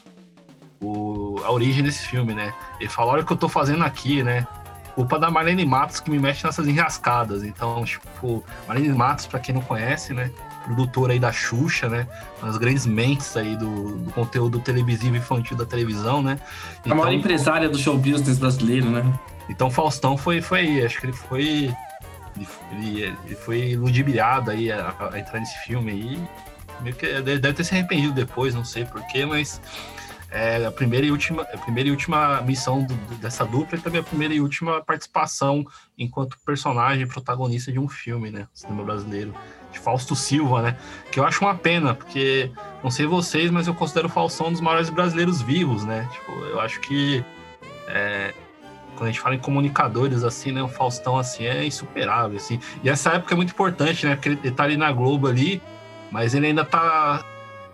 [0.81, 2.53] o, a origem desse filme, né?
[2.79, 4.45] Ele fala: olha o que eu tô fazendo aqui, né?
[4.93, 7.43] Culpa da Marlene Matos que me mexe nessas enrascadas.
[7.43, 10.31] Então, tipo, Marlene Matos, para quem não conhece, né?
[10.67, 12.05] Produtora aí da Xuxa, né?
[12.39, 16.39] Uma das grandes mentes aí do, do conteúdo televisivo infantil da televisão, né?
[16.81, 19.03] Então, a maior então, empresária do show business brasileiro, né?
[19.49, 21.73] Então Faustão foi, foi aí, acho que ele foi.
[22.71, 26.27] Ele, ele foi ludibriado aí a, a, entrar nesse filme aí.
[26.81, 29.59] Meio que deve ter se arrependido depois, não sei porquê, mas
[30.29, 34.01] é a primeira e última, a primeira e última missão do, dessa dupla e também
[34.01, 35.65] a primeira e última participação
[35.97, 38.47] enquanto personagem protagonista de um filme, né?
[38.53, 39.33] Cinema brasileiro
[39.71, 40.77] de Fausto Silva, né?
[41.11, 42.51] Que eu acho uma pena, porque
[42.83, 46.07] não sei vocês, mas eu considero o Faustão um dos maiores brasileiros vivos, né?
[46.11, 47.23] Tipo, eu acho que
[47.87, 48.33] é,
[48.95, 50.61] quando a gente fala em comunicadores, assim, né?
[50.61, 52.59] O Faustão, assim, é insuperável, assim.
[52.83, 54.15] E essa época é muito importante, né?
[54.15, 55.61] Porque ele tá ali na Globo ali,
[56.11, 57.23] mas ele ainda tá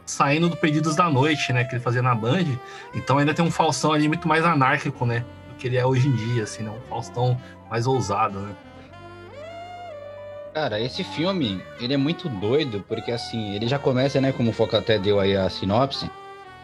[0.06, 1.64] saindo do Pedidos da Noite, né?
[1.64, 2.46] Que ele fazia na Band.
[2.94, 5.24] Então ainda tem um Faustão ali muito mais anárquico, né?
[5.50, 6.70] Do que ele é hoje em dia, assim, né?
[6.70, 7.40] Um Faustão
[7.70, 8.54] mais ousado, né?
[10.54, 14.54] Cara, esse filme, ele é muito doido, porque assim, ele já começa, né, como o
[14.54, 16.10] Foca até deu aí a sinopse,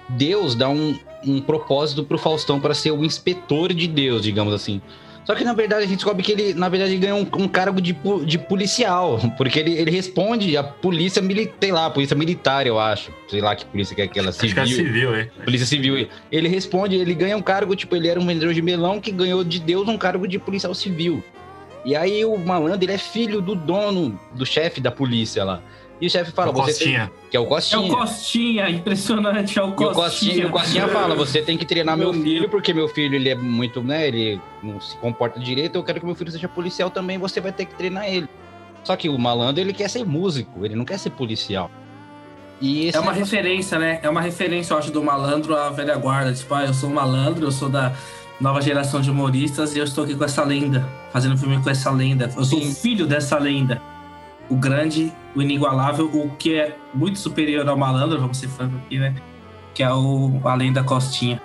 [0.09, 4.79] Deus dá um, um propósito pro Faustão para ser o inspetor de Deus, digamos assim.
[5.25, 7.79] Só que na verdade a gente descobre que ele, na verdade, ganhou um, um cargo
[7.81, 12.79] de, de policial, porque ele, ele responde à polícia militar, sei lá, polícia militar, eu
[12.79, 13.11] acho.
[13.27, 14.63] Sei lá que polícia que é aquela Acho que civil.
[14.63, 15.23] é civil, é.
[15.43, 16.07] Polícia Civil.
[16.31, 19.43] Ele responde, ele ganha um cargo, tipo, ele era um vendedor de melão que ganhou
[19.43, 21.23] de Deus um cargo de policial civil.
[21.85, 25.61] E aí o malandro, ele é filho do dono, do chefe da polícia lá.
[26.01, 27.11] E o chefe fala, O você tem, Costinha.
[27.29, 27.81] que é o É Costinha.
[27.81, 29.93] o Costinha, impressionante, é o E o Costinha.
[29.93, 33.27] Costinha, o Costinha fala, você tem que treinar meu Meu filho, porque meu filho, ele
[33.29, 36.89] é muito, né, ele não se comporta direito, eu quero que meu filho seja policial
[36.89, 38.29] também, você vai ter que treinar ele.
[38.83, 41.69] Só que o malandro, ele quer ser músico, ele não quer ser policial.
[42.61, 43.99] E esse É uma negócio- referência, né?
[44.03, 46.33] É uma referência, eu acho, do malandro à velha guarda.
[46.33, 47.93] Tipo, ah, eu sou um malandro, eu sou da
[48.39, 51.91] nova geração de humoristas e eu estou aqui com essa lenda, fazendo filme com essa
[51.91, 52.31] lenda.
[52.35, 52.73] Eu sou Sim.
[52.73, 53.81] filho dessa lenda.
[54.49, 58.97] O grande, o inigualável, o que é muito superior ao malandro, vamos ser francos aqui,
[58.97, 59.13] né?
[59.73, 61.41] Que é o, a lenda Costinha.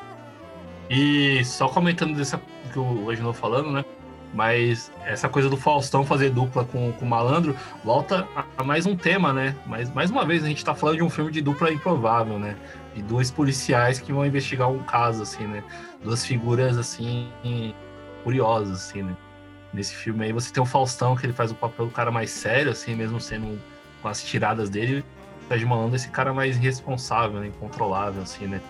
[0.89, 2.41] E só comentando dessa
[2.73, 3.85] que o Reginaldo falando, né?
[4.33, 8.85] Mas essa coisa do Faustão fazer dupla com, com o malandro volta a, a mais
[8.85, 9.55] um tema, né?
[9.67, 12.57] Mas mais uma vez a gente tá falando de um filme de dupla improvável, né?
[12.95, 15.63] De dois policiais que vão investigar um caso, assim, né?
[16.03, 17.29] Duas figuras, assim,
[18.23, 19.17] curiosas, assim, né?
[19.73, 22.31] Nesse filme aí você tem o Faustão, que ele faz o papel do cara mais
[22.31, 23.61] sério, assim, mesmo sendo
[24.01, 25.05] com as tiradas dele.
[25.45, 27.49] O Sérgio Malandro é esse cara mais irresponsável, né?
[27.49, 28.61] Incontrolável, assim, né?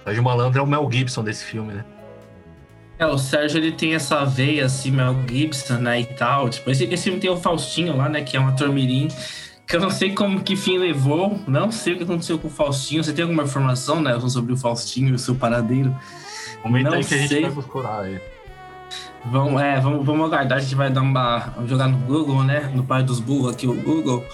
[0.00, 1.84] O Sérgio Malandro é o Mel Gibson desse filme, né?
[2.98, 6.48] É, o Sérgio, ele tem essa veia, assim, Mel Gibson, né, e tal.
[6.48, 9.08] Tipo, esse, esse filme tem o Faustinho lá, né, que é um ator mirim,
[9.66, 12.50] que eu não sei como que fim levou, não sei o que aconteceu com o
[12.50, 13.02] Faustinho.
[13.02, 15.94] Você tem alguma informação, né, sobre o Faustinho e o seu paradeiro?
[16.62, 17.42] Comenta Não aí que a gente sei.
[17.42, 18.20] vai procurar aí.
[19.24, 22.84] Vamos, é, vamos, vamos aguardar, a gente vai dar uma, jogar no Google, né, no
[22.84, 24.24] pai dos burros aqui, o Google.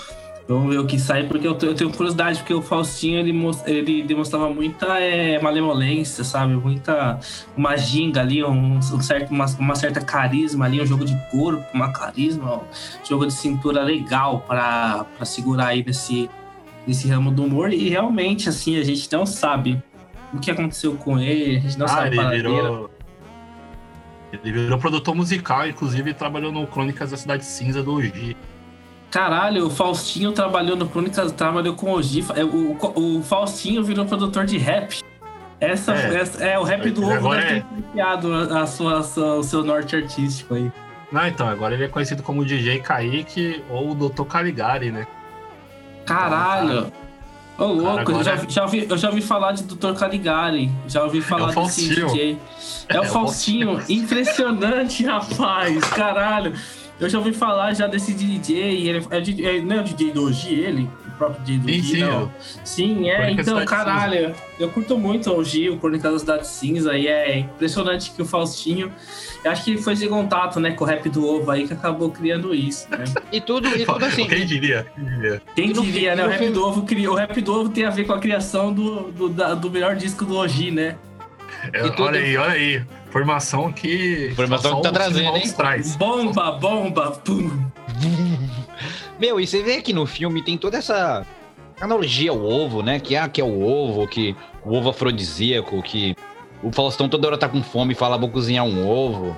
[0.49, 3.33] Vamos ver o que sai, porque eu, eu tenho curiosidade, porque o Faustinho, ele,
[3.65, 6.55] ele demonstrava muita é, malemolência, sabe?
[6.55, 7.21] Muita,
[7.57, 11.65] uma ginga ali, um, um certo, uma, uma certa carisma ali, um jogo de corpo,
[11.73, 16.29] uma carisma, um jogo de cintura legal para segurar aí nesse,
[16.87, 17.73] nesse ramo do humor.
[17.73, 19.81] E realmente, assim, a gente não sabe
[20.35, 22.91] o que aconteceu com ele, a gente não ah, sabe ele virou.
[24.33, 28.37] Ele virou produtor musical, inclusive trabalhou no Crônicas da Cidade Cinza do Ogi.
[29.13, 32.33] Caralho, o Faustinho trabalhou no Crônicas, trabalhou com o Gifa.
[32.33, 35.01] é, O, o, o Faustinho virou produtor de rap.
[35.61, 36.15] Essa É.
[36.15, 37.61] é, essa, é o rap do ovo Agora deve é.
[37.61, 40.73] ter influenciado a, sua, a sua- o seu norte artístico aí.
[41.13, 44.25] Não, então, agora ele é conhecido como DJ Kaique ou o Dr.
[44.25, 45.07] Caligari, né?
[46.07, 46.91] Caralho!
[47.59, 49.93] Ô, louco, eu, já, já ouvi, eu já ouvi falar de Dr.
[49.93, 50.73] Caligari.
[50.89, 52.07] Já ouvi falar desse Faustinho.
[52.07, 52.39] DJ.
[52.89, 53.81] É, É o Faustinho.
[53.91, 55.79] Impressionante, rapaz.
[55.91, 56.55] Caralho.
[57.03, 58.89] Eu já ouvi falar já desse DJ.
[58.89, 60.89] Ele é, é- não é o DJ do Ogi, ele?
[61.07, 62.33] O próprio DJ do Sim, Ogi, sim, não.
[62.65, 67.07] Sim, é, então, caralho, eu curto muito o Gil, o Crônicas da Cidade Cinza, e
[67.07, 68.91] é impressionante que o Faustinho,
[69.45, 72.11] eu acho que foi esse contato, né, com o rap do ovo aí, que acabou
[72.11, 73.05] criando isso, né?
[73.31, 74.27] E tudo, e tudo assim.
[74.27, 74.87] Quem diria?
[74.95, 75.43] Quem diria?
[75.55, 78.05] Quem diria, né, o rap do ovo criou, o rap do ovo tem a ver
[78.05, 80.97] com a criação do, do, da- do melhor disco do Ogi, né?
[81.73, 82.83] É, Olha aí, olha aí.
[83.13, 84.29] Formação que.
[84.33, 85.53] Informação só que tá o trazendo, hein?
[85.55, 85.97] traz.
[85.97, 87.51] Bomba, bomba, pum.
[89.21, 91.25] Meu, e você vê que no filme tem toda essa
[91.81, 92.99] analogia ao ovo, né?
[92.99, 94.35] Que, ah, que é o ovo, que
[94.65, 96.17] o ovo afrodisíaco, que
[96.63, 99.37] o Faustão toda hora tá com fome e fala, vou cozinhar um ovo.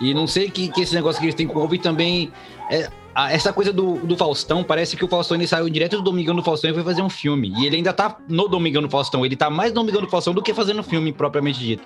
[0.00, 2.32] E não sei que, que esse negócio que eles têm com ovo e também.
[2.70, 6.02] é, a- essa coisa do, do Faustão, parece que o Faustão ele saiu direto do
[6.02, 7.52] Domingão do Faustão e foi fazer um filme.
[7.58, 9.24] E ele ainda tá no Domingão do Faustão.
[9.24, 11.82] Ele tá mais no Domingão do Faustão do que fazendo filme propriamente dito.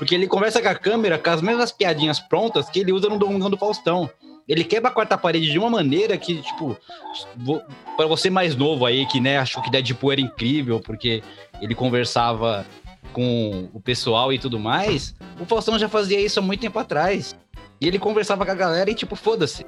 [0.00, 3.18] Porque ele conversa com a câmera com as mesmas piadinhas prontas que ele usa no
[3.18, 4.08] Domingão do Faustão.
[4.48, 6.74] Ele quebra a quarta parede de uma maneira que, tipo,
[7.98, 11.22] pra você mais novo aí, que né, achou que Deadpool era incrível, porque
[11.60, 12.64] ele conversava
[13.12, 17.36] com o pessoal e tudo mais, o Faustão já fazia isso há muito tempo atrás.
[17.78, 19.66] E ele conversava com a galera e, tipo, foda-se.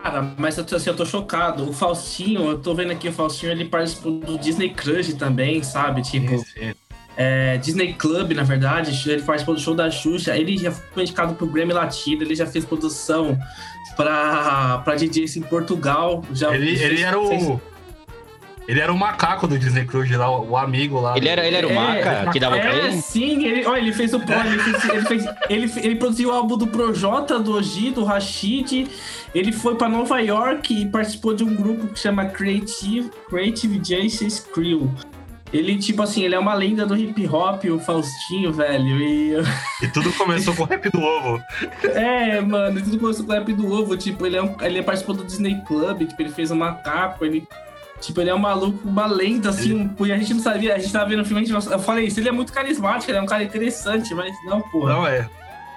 [0.00, 1.68] Cara, mas eu tô, assim, eu tô chocado.
[1.68, 6.02] O Faustinho, eu tô vendo aqui o Faustinho, ele participou do Disney Crush também, sabe?
[6.02, 6.40] Tipo.
[7.16, 11.34] É, Disney Club, na verdade, ele participou do show da Xuxa, ele já foi indicado
[11.34, 13.38] pro Grammy Latino, ele já fez produção
[13.96, 16.22] pra, pra DJs em Portugal.
[16.32, 17.60] Já Ele, fez- ele era fez- o.
[18.68, 21.16] Ele era o macaco do Disney Cruise lá, o amigo lá.
[21.16, 23.00] Ele era, ele era o É, Maca que dava pra É, ele?
[23.00, 26.32] sim, ele, olha, ele fez o Pro, ele, fez, ele, fez- ele, ele produziu o
[26.32, 28.88] álbum do Projota, do Oji, do Rashid.
[29.32, 34.40] Ele foi pra Nova York e participou de um grupo que chama Creative, Creative Jaces
[34.40, 34.90] Crew.
[35.52, 39.00] Ele, tipo assim, ele é uma lenda do hip hop, o Faustinho, velho.
[39.00, 39.34] E
[39.82, 41.42] E tudo começou com o rap do ovo.
[41.84, 43.96] é, mano, tudo começou com o rap do ovo.
[43.96, 47.46] Tipo, ele, é um, ele participou do Disney Club, tipo, ele fez um macaco, ele.
[48.00, 50.92] Tipo, ele é um maluco, uma lenda, assim, e a gente não sabia, a gente
[50.92, 53.26] tava vendo o filme, gente, eu falei isso, ele é muito carismático, ele é um
[53.26, 54.92] cara interessante, mas não, porra.
[54.92, 55.26] Não, é.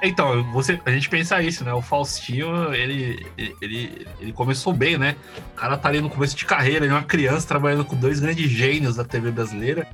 [0.01, 1.73] Então, você, a gente pensa isso, né?
[1.73, 5.15] O Faustinho, ele, ele, ele começou bem, né?
[5.53, 8.19] O cara tá ali no começo de carreira, ele é uma criança trabalhando com dois
[8.19, 9.85] grandes gênios da TV brasileira,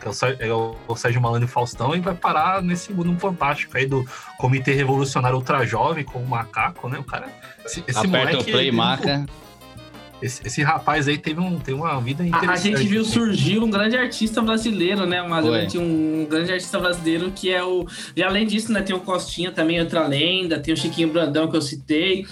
[0.00, 3.18] que é o, é o, Sérgio Malandro e o Faustão, e vai parar nesse mundo
[3.18, 6.98] fantástico aí do Comitê Revolucionário Ultra Jovem com o Macaco, né?
[6.98, 7.28] O cara.
[7.64, 9.26] Esse, esse Aperta moleque, o play, maca.
[10.20, 12.50] Esse, esse, rapaz aí teve, um, teve uma vida interessante.
[12.50, 15.22] A, gente viu surgir um grande artista brasileiro, né?
[15.22, 17.86] Uma grande, um grande artista brasileiro que é o.
[18.16, 21.56] E além disso, né, tem o Costinha também, outra lenda, tem o Chiquinho Brandão que
[21.56, 22.26] eu citei.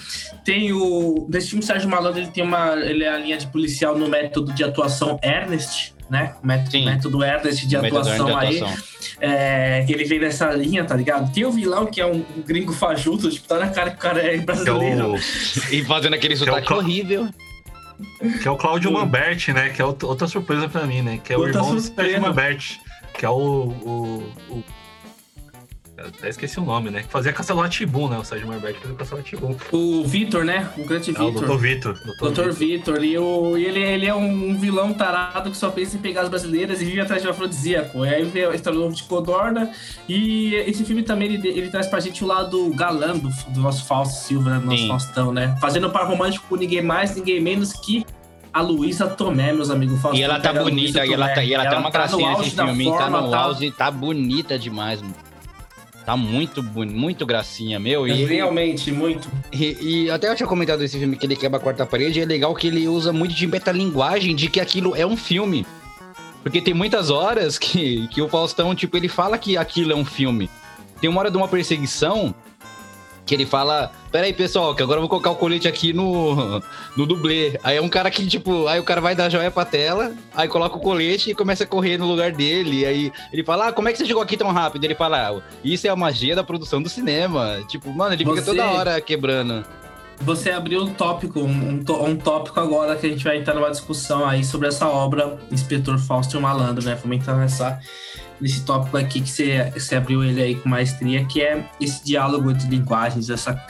[0.45, 1.29] Tem o.
[1.31, 2.75] Nesse filme, Sérgio Malandro, ele tem uma.
[2.75, 6.35] Ele é a linha de policial no método de atuação Ernest, né?
[6.43, 8.77] Método, método Ernest de atuação, de atuação aí.
[9.21, 11.33] É, ele vem nessa linha, tá ligado?
[11.33, 14.21] Tem o vilão que é um gringo fajuto, tipo, tá na cara que o cara
[14.21, 15.15] é brasileiro.
[15.71, 17.29] e fazendo aquele é sotaque é horrível.
[18.43, 19.71] Que é o Claudio Mamberti, né?
[19.71, 21.21] Que é outra surpresa pra mim, né?
[21.23, 21.91] Que é o outra irmão surpresa.
[21.91, 22.81] do Sérgio Mamberti.
[23.15, 24.65] Que é o, o, o
[25.99, 27.03] até esqueci o nome, né?
[27.03, 28.19] Que fazia Castelo Tibum, né?
[28.19, 29.57] O Sérgio Marbetti fazia Castelo Tibum.
[29.73, 30.69] O Vitor, né?
[30.77, 31.25] O grande Vitor.
[31.25, 31.57] É, o Dr.
[31.57, 31.95] Vitor.
[31.95, 32.51] Dr.
[32.51, 33.05] Vitor.
[33.05, 36.29] E, o, e ele, ele é um vilão tarado que só pensa em pegar as
[36.29, 38.05] brasileiras e vive atrás de um afrodisíaco.
[38.05, 39.71] E aí vem a história novo de Codorna.
[40.07, 43.87] E esse filme também, ele, ele traz pra gente o lado galã do, do nosso
[43.87, 44.59] Fausto Silva, né?
[44.59, 44.89] Do nosso Sim.
[44.89, 45.57] Faustão, né?
[45.61, 48.05] Fazendo par romântico com ninguém mais, ninguém menos que
[48.53, 50.01] a Luísa Tomé, meus amigos.
[50.01, 52.39] Faustão, e ela tá bonita, e ela, tá, e ela, ela tá uma tá gracinha
[52.39, 53.39] nesse filme, forma, tá no tá...
[53.39, 55.26] auge, tá bonita demais, mano.
[56.07, 58.07] Tá muito muito gracinha, meu.
[58.07, 59.29] E Realmente, muito.
[59.53, 62.21] E, e, até eu tinha comentado esse filme que ele quebra a quarta parede.
[62.21, 65.67] E é legal que ele usa muito de metalinguagem de que aquilo é um filme.
[66.45, 70.05] Porque tem muitas horas que, que o Faustão, tipo, ele fala que aquilo é um
[70.05, 70.49] filme.
[71.01, 72.33] Tem uma hora de uma perseguição
[73.27, 76.63] que ele fala: Pera aí, pessoal, que agora eu vou colocar o colete aqui no,
[76.97, 77.59] no dublê.
[77.63, 80.49] Aí é um cara que, tipo, aí o cara vai dar joia pra tela, aí
[80.49, 82.87] coloca o colete e começa a correr no lugar dele.
[82.87, 84.85] Aí ele fala: Ah, como é que você chegou aqui tão rápido?
[84.85, 87.63] Ele fala: ah, Isso é a magia da produção do cinema.
[87.67, 89.67] Tipo, mano, ele fica toda hora quebrando.
[90.21, 94.27] Você abriu um tópico, um, um tópico agora que a gente vai entrar numa discussão
[94.27, 96.95] aí sobre essa obra, Inspetor Fausto e o Malandro, né?
[96.95, 97.79] Vamos entrar nessa
[98.41, 102.51] nesse tópico aqui que você, você abriu ele aí com maestria, que é esse diálogo
[102.51, 103.61] entre linguagens, essa,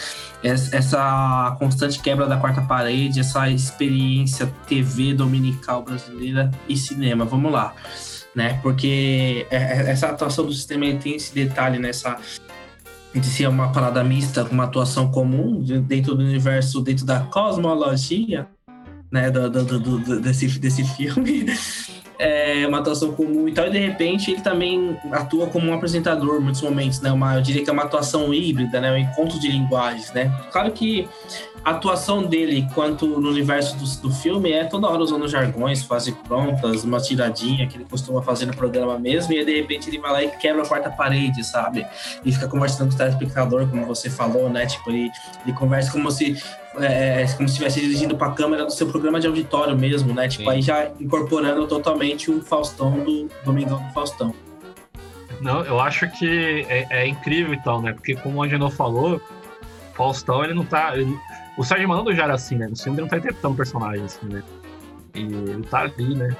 [0.43, 7.25] essa constante quebra da quarta parede, essa experiência TV dominical brasileira e cinema.
[7.25, 7.75] Vamos lá.
[8.35, 8.59] Né?
[8.63, 12.19] Porque é, é, essa atuação do sistema tem esse detalhe nessa
[13.15, 18.47] de ser uma parada mista, uma atuação comum dentro do universo, dentro da cosmologia,
[19.11, 21.47] né, do, do, do, desse, desse filme,
[22.19, 26.37] é, uma atuação comum e tal, e de repente ele também atua como um apresentador
[26.37, 27.13] em muitos momentos, né?
[27.13, 28.93] Uma, eu diria que é uma atuação híbrida, né?
[28.93, 30.33] Um encontro de linguagens, né?
[30.51, 31.09] Claro que
[31.65, 36.13] a atuação dele, quanto no universo do, do filme, é toda hora usando jargões, quase
[36.13, 39.99] prontas, uma tiradinha que ele costuma fazer no programa mesmo, e aí, de repente ele
[39.99, 41.85] vai lá e quebra a quarta parede, sabe?
[42.25, 44.65] E fica conversando com o telespectador, como você falou, né?
[44.65, 45.11] Tipo, ele,
[45.45, 46.41] ele conversa como se
[46.79, 50.13] é, é, como se estivesse dirigindo para a câmera do seu programa de auditório mesmo,
[50.15, 50.29] né?
[50.29, 50.51] Tipo, Sim.
[50.51, 54.35] aí já incorporando totalmente o Faustão do Domingão do Faustão.
[55.41, 57.93] Não, eu acho que é, é incrível e tal, né?
[57.93, 59.21] Porque como o Angenor falou,
[59.95, 60.97] Faustão, ele não tá.
[60.97, 61.19] Ele,
[61.57, 62.71] o Sérgio Malandro já era assim, né?
[62.77, 64.43] Filme ele não tá interpretando um personagem, assim, né?
[65.15, 66.37] E ele tá ali, né?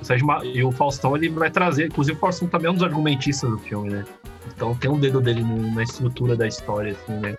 [0.00, 1.86] O Sérgio, e o Faustão, ele vai trazer.
[1.86, 4.04] Inclusive, o Faustão também é um dos argumentistas do filme, né?
[4.54, 7.36] Então tem um dedo dele na estrutura da história, assim, né?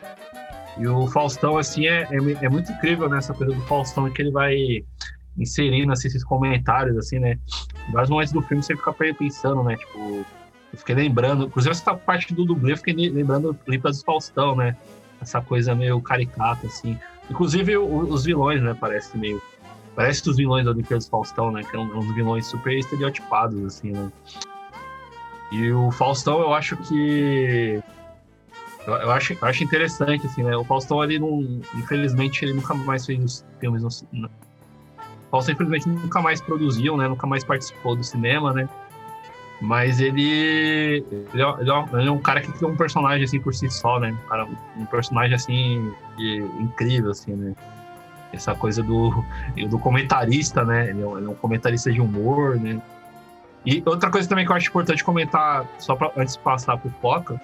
[0.79, 4.31] E o Faustão, assim, é, é, é muito incrível nessa coisa do Faustão que ele
[4.31, 4.55] vai
[5.37, 7.37] inserindo assim, esses comentários, assim, né?
[7.87, 9.75] Em vários momentos do filme você fica pensando, né?
[9.75, 10.25] Tipo,
[10.71, 14.75] eu fiquei lembrando, inclusive essa parte do dublê, eu fiquei lembrando Lipas do Faustão, né?
[15.21, 16.97] Essa coisa meio caricata, assim.
[17.29, 18.75] Inclusive os vilões, né?
[18.79, 19.41] Parece meio.
[19.95, 21.61] Parece os vilões da Olimpíada do Faustão, né?
[21.63, 24.11] Que são uns vilões super estereotipados, assim, né?
[25.51, 27.81] E o Faustão, eu acho que
[28.97, 30.55] eu, acho, eu acho interessante, assim, né?
[30.55, 31.41] O Faustão, ele não.
[31.75, 34.27] Infelizmente, ele nunca mais fez filmes no.
[34.27, 34.29] O
[35.31, 37.07] Faustão, infelizmente, nunca mais produziu, né?
[37.07, 38.67] Nunca mais participou do cinema, né?
[39.61, 41.03] Mas ele.
[41.33, 43.99] Ele é, é, ele é um cara que criou um personagem, assim, por si só,
[43.99, 44.11] né?
[44.11, 45.93] Um, cara, um personagem, assim,
[46.59, 47.55] incrível, assim, né?
[48.31, 49.25] Essa coisa do,
[49.69, 50.89] do comentarista, né?
[50.89, 52.81] Ele é, um, ele é um comentarista de humor, né?
[53.65, 56.89] E outra coisa também que eu acho importante comentar, só pra, antes de passar pro
[57.01, 57.41] Foca,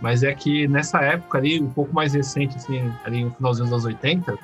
[0.00, 3.72] mas é que nessa época ali, um pouco mais recente, assim, ali no finalzinho dos
[3.72, 4.38] anos 80,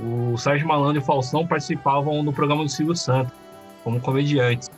[0.00, 3.32] o Sérgio Malandro e o Falsão participavam no programa do Silvio Santos,
[3.82, 4.70] como comediantes.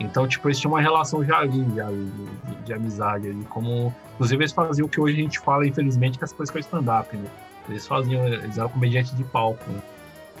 [0.00, 3.94] Então, tipo, eles tinham uma relação já ali, já, de, de, amizade ali, como...
[4.14, 7.16] Inclusive, eles faziam o que hoje a gente fala, infelizmente, que as coisas com stand-up,
[7.16, 7.28] né?
[7.68, 9.80] Eles faziam, eles eram comediantes de palco, né?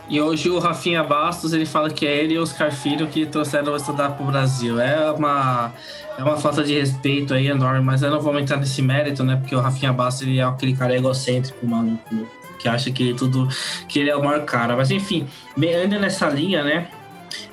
[0.08, 3.26] E hoje o Rafinha Bastos, ele fala que é ele e o Oscar Filho que
[3.26, 4.80] trouxeram o estudar pro Brasil.
[4.80, 5.70] É uma,
[6.16, 9.36] é uma falta de respeito aí enorme, mas eu não vou entrar nesse mérito, né?
[9.36, 12.26] Porque o Rafinha Bastos, ele é aquele cara egocêntrico, maluco,
[12.58, 13.48] que acha que tudo,
[13.86, 14.74] que ele é o maior cara.
[14.74, 15.26] Mas enfim,
[15.58, 16.88] ainda nessa linha, né?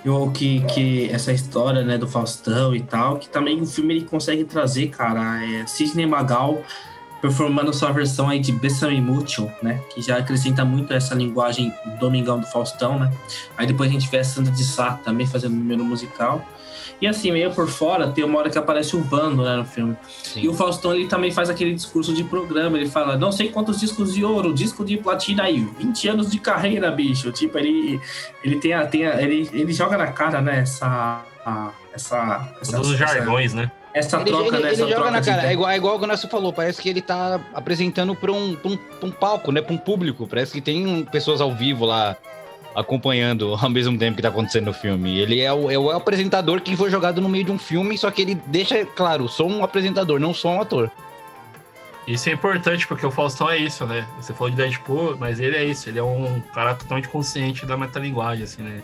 [0.06, 4.06] Eu, que, que essa história né, do Faustão e tal, que também o filme ele
[4.06, 6.64] consegue trazer, cara, é Sidney Magal
[7.26, 9.82] performando sua versão aí de Bessame Mútil, né?
[9.90, 13.12] Que já acrescenta muito essa linguagem Domingão do Faustão, né?
[13.58, 16.48] Aí depois a gente vê a Sandra de Sá também fazendo um número musical.
[17.02, 19.98] E assim, meio por fora, tem uma hora que aparece o bando né, no filme.
[20.24, 20.42] Sim.
[20.42, 22.78] E o Faustão, ele também faz aquele discurso de programa.
[22.78, 26.40] Ele fala, não sei quantos discos de ouro, disco de platina aí, 20 anos de
[26.40, 27.32] carreira, bicho.
[27.32, 28.00] Tipo, ele,
[28.44, 31.26] ele tem a, tem a, ele, ele joga na cara, né, essa...
[31.44, 33.72] A, essa, essa Todos os jargões, né?
[33.96, 34.58] Essa ele, troca, ele, né?
[34.60, 35.42] Ele essa joga na cara.
[35.44, 35.48] De...
[35.48, 36.52] É igual, é igual o que o Nelson falou.
[36.52, 39.62] Parece que ele tá apresentando pra um, pra um, pra um palco, né?
[39.62, 40.28] Pra um público.
[40.28, 42.18] Parece que tem pessoas ao vivo lá
[42.76, 45.18] acompanhando ao mesmo tempo que tá acontecendo no filme.
[45.18, 48.12] Ele é o, é o apresentador que foi jogado no meio de um filme, só
[48.12, 50.92] que ele deixa claro, sou um apresentador, não sou um ator.
[52.06, 54.06] Isso é importante, porque o Faustão é isso, né?
[54.18, 57.78] Você falou de Deadpool, mas ele é isso, ele é um cara totalmente consciente da
[57.78, 58.84] metalinguagem, assim, né?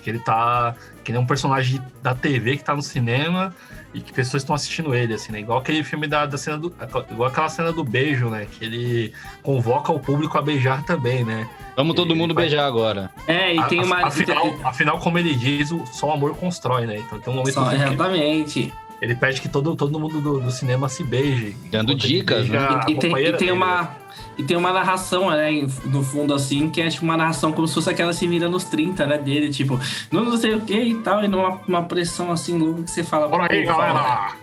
[0.00, 0.74] Que ele tá.
[1.04, 3.54] Que ele é um personagem da TV que tá no cinema
[3.94, 5.40] e que pessoas estão assistindo ele, assim, né?
[5.40, 6.72] Igual aquele filme da, da cena do.
[7.10, 8.46] Igual aquela cena do beijo, né?
[8.50, 9.12] Que ele
[9.42, 11.48] convoca o público a beijar também, né?
[11.76, 12.44] Vamos todo mundo vai...
[12.44, 13.10] beijar agora.
[13.26, 14.06] É, e tem a, uma.
[14.06, 16.98] Afinal, afinal, como ele diz, só o amor constrói, né?
[16.98, 17.54] Então tem um momento.
[17.54, 18.72] Só, exatamente.
[19.02, 21.56] Ele pede que todo, todo mundo do, do cinema se beije.
[21.72, 22.60] Dando dicas, né?
[22.86, 23.96] E, e, tem, e tem uma.
[24.38, 25.50] E tem uma narração, né,
[25.84, 28.64] no fundo, assim, que é tipo uma narração como se fosse aquela se vira nos
[28.64, 29.78] 30, né, dele, tipo,
[30.10, 33.02] não, não sei o que e tal, e numa uma pressão assim louca que você
[33.02, 33.26] fala.
[33.28, 34.32] Bora aí, galera!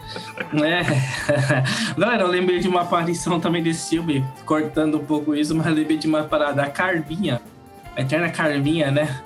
[0.54, 0.82] É.
[1.98, 5.98] galera, eu lembrei de uma aparição também desse filme, cortando um pouco isso, mas lembrei
[5.98, 7.40] de uma parada, a Carminha,
[7.96, 9.22] a eterna Carminha, né?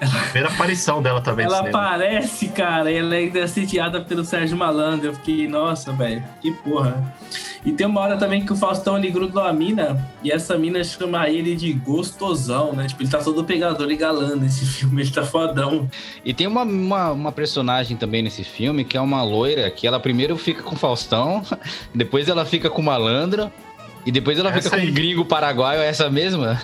[0.00, 1.46] Ela, Primeira aparição dela também.
[1.46, 5.08] Ela aparece, cara, e ela é assediada pelo Sérgio Malandro.
[5.08, 7.14] Eu fiquei, nossa, velho, que porra.
[7.64, 10.82] E tem uma hora também que o Faustão ele gruda uma mina e essa mina
[10.84, 12.86] chama ele de gostosão, né?
[12.86, 15.88] Tipo, ele tá todo pegador e galã nesse filme, ele tá fodão.
[16.24, 19.98] E tem uma, uma, uma, personagem também nesse filme que é uma loira que ela
[19.98, 21.42] primeiro fica com o Faustão,
[21.94, 23.50] depois ela fica com o malandro
[24.06, 24.86] e depois ela essa fica aí.
[24.86, 26.60] com o gringo paraguaio, é essa mesma?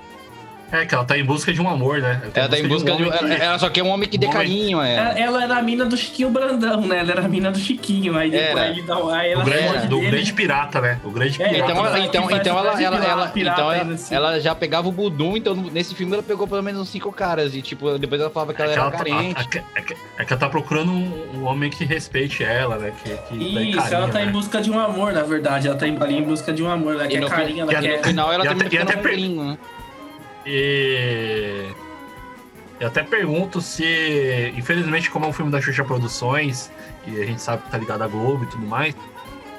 [0.75, 2.21] É, que ela tá em busca de um amor, né?
[2.21, 3.33] Ela, ela tá em busca de um, de um que...
[3.41, 4.97] ela, só quer um homem que dê um carinho, é.
[4.97, 6.99] Ela, ela era a mina do Chiquinho Brandão, né?
[6.99, 8.17] Ela era a mina do Chiquinho.
[8.19, 10.99] Aí depois aí, dá, aí ela do, grande, do grande pirata, né?
[11.05, 11.71] O grande é, pirata.
[11.71, 15.95] Então, então, então ela, ela, ela, então ela, ela, já pegava o Budum, então nesse
[15.95, 17.55] filme ela pegou pelo menos uns cinco caras.
[17.55, 19.49] E tipo, depois ela falava que ela é era que ela carente.
[19.49, 22.93] Tá, é, que, é que ela tá procurando um, um, homem que respeite ela, né?
[23.01, 24.25] Que, que Isso, carinho, ela tá né?
[24.25, 25.69] em busca de um amor, na verdade.
[25.69, 27.99] Ela tá ali em busca de um amor, ela quer carinho, ela quer.
[27.99, 29.59] No final ela termina ficando um né?
[30.47, 31.71] E
[32.81, 36.71] eu até pergunto se, infelizmente, como é um filme da Xuxa Produções,
[37.07, 38.95] e a gente sabe que tá ligado à Globo e tudo mais,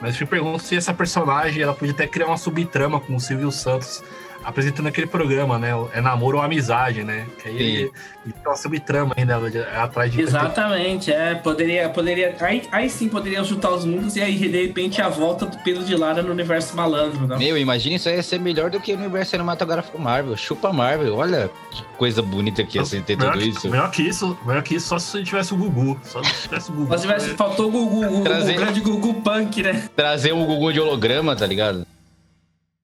[0.01, 3.51] mas eu pergunto se essa personagem ela podia até criar uma subtrama com o Silvio
[3.51, 4.03] Santos
[4.46, 5.72] apresentando aquele programa, né?
[5.91, 7.26] É namoro ou amizade, né?
[7.41, 7.91] Que aí ele,
[8.24, 9.38] ele tem uma subtrama ainda
[9.82, 10.22] atrás de.
[10.22, 11.36] Exatamente, é.
[11.36, 11.89] Poderia.
[11.89, 15.58] poderia aí, aí sim poderiam juntar os mundos e aí de repente a volta do
[15.58, 17.38] Pedro de Lara no universo malandro, né?
[17.38, 20.38] Meu, imagina isso aí ia ser melhor do que o universo cinematográfico Marvel.
[20.38, 23.70] Chupa Marvel, olha que coisa bonita que ia ser ter tudo que, isso.
[23.70, 26.00] Melhor que isso, melhor que isso, só se tivesse o Gugu.
[26.04, 26.88] Só se tivesse o Gugu.
[26.88, 28.54] Só se tivesse, faltou o Gugu, Trazer...
[28.54, 29.89] o grande Gugu Punk, né?
[29.96, 31.86] Trazer um Gugu de holograma, tá ligado?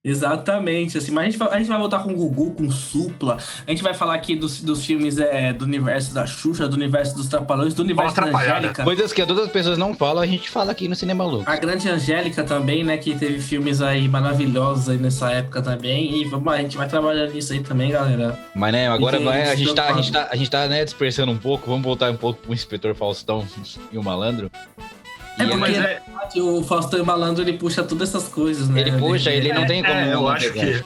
[0.04, 2.72] Exatamente, assim, mas a gente, vai, a gente vai voltar com o Gugu, com o
[2.72, 3.38] Supla,
[3.68, 7.16] a gente vai falar aqui dos, dos filmes é, do universo da Xuxa, do universo
[7.16, 8.84] dos Trapalhões, do universo da Angélica.
[8.84, 11.48] Coisas que todas as pessoas não falam, a gente fala aqui no Cinema Louco.
[11.48, 16.26] A grande Angélica também, né, que teve filmes aí maravilhosos aí nessa época também, e
[16.26, 18.40] vamos, a gente vai trabalhar nisso aí também, galera.
[18.56, 21.32] Mas, né, agora vai, a, gente tá, a gente tá, a gente tá, né, dispersando
[21.32, 23.46] um pouco, vamos voltar um pouco pro Inspetor Faustão
[23.94, 24.50] e o Malandro.
[25.44, 26.42] É porque é...
[26.42, 28.82] o Faustão e o Malandro ele puxa todas essas coisas, né?
[28.82, 29.96] Ele puxa, ele não tem como.
[29.96, 30.84] É, eu acho que.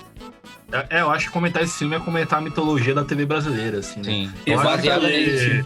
[0.90, 3.98] É, eu acho que comentar esse filme é comentar a mitologia da TV brasileira, assim,
[3.98, 4.04] né?
[4.04, 5.66] Sim, eu baseado nisso.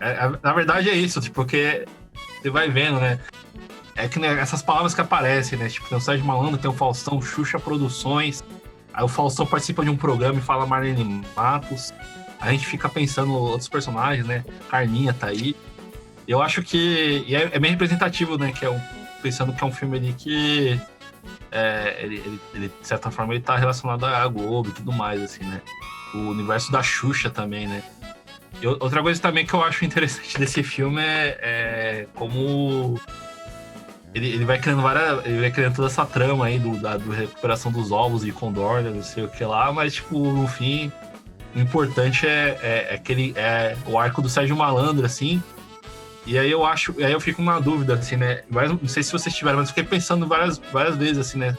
[0.00, 1.84] É, na verdade é isso, tipo, porque
[2.40, 3.18] você vai vendo, né?
[3.94, 5.68] É que né, essas palavras que aparecem, né?
[5.68, 8.42] Tipo, tem o Sérgio Malandro, tem o Faustão, Xuxa Produções.
[8.94, 11.92] Aí o Faustão participa de um programa e fala Marlene Matos.
[12.40, 14.42] A gente fica pensando outros personagens, né?
[14.70, 15.54] Carminha tá aí.
[16.30, 17.24] Eu acho que.
[17.26, 18.52] E é, é bem representativo, né?
[18.52, 18.80] Que é um,
[19.20, 20.80] pensando que é um filme ali que.
[21.50, 25.20] É, ele, ele, ele, de certa forma, ele tá relacionado à Globo e tudo mais,
[25.20, 25.60] assim, né?
[26.14, 27.82] O universo da Xuxa também, né?
[28.62, 33.00] E outra coisa também que eu acho interessante desse filme é, é como
[34.14, 35.26] ele, ele vai criando várias.
[35.26, 38.82] Ele vai criando toda essa trama aí do, da do recuperação dos ovos de Condor,
[38.82, 40.92] né, não sei o que lá, mas tipo, no fim,
[41.56, 45.42] o importante é, é, é aquele, é o arco do Sérgio Malandro, assim.
[46.30, 48.42] E aí eu acho, aí eu fico uma dúvida, assim, né?
[48.48, 51.58] Mas, não sei se vocês tiveram, mas fiquei pensando várias, várias vezes, assim, né?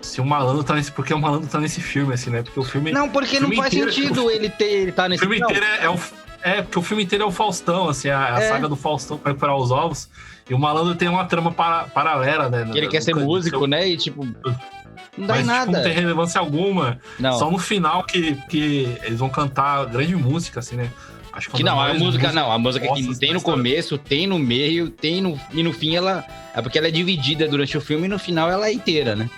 [0.00, 0.90] Se o malandro tá nesse.
[0.90, 2.42] Porque o malandro tá nesse filme, assim, né?
[2.42, 2.92] Porque o filme.
[2.92, 5.36] Não, porque não faz inteiro, sentido o, ele ter ele tá nesse filme.
[5.36, 6.00] O filme inteiro é, é, o,
[6.40, 8.48] é, porque o filme inteiro é o Faustão, assim, a, a é.
[8.48, 10.08] saga do Faustão pra recuperar os ovos.
[10.48, 12.66] E o malandro tem uma trama para, paralela, né?
[12.72, 13.86] Que ele quer ser músico, né?
[13.86, 14.24] E tipo.
[14.24, 15.66] Não dá mas, em nada.
[15.66, 16.98] Tipo, não tem relevância alguma.
[17.18, 17.38] Não.
[17.38, 20.90] Só no final que, que eles vão cantar grande música, assim, né?
[21.32, 24.38] Acho que, que não, a música não, a música que tem no começo, tem no
[24.38, 26.24] meio, tem no e no fim ela
[26.54, 29.30] é porque ela é dividida durante o filme e no final ela é inteira, né?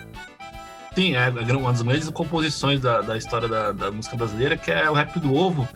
[0.94, 4.90] Sim, é uma das grandes composições da, da história da, da música brasileira, que é
[4.90, 5.66] o Rap do Ovo,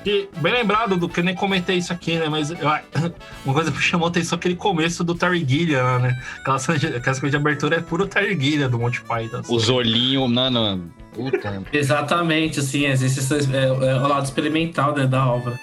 [0.00, 2.28] que, bem lembrado do que eu nem comentei isso aqui, né?
[2.28, 2.56] Mas eu,
[3.44, 6.20] uma coisa que me chamou a atenção é aquele começo do Terry Gilliam, né?
[6.40, 9.38] Aquela cena de, abertura é puro Terry Gilliam do Monty Python.
[9.38, 9.54] Assim.
[9.54, 10.90] Os olhinhos, mano.
[11.12, 11.62] Puta.
[11.72, 15.58] Exatamente, assim, esse é, é, o lado experimental né, da obra.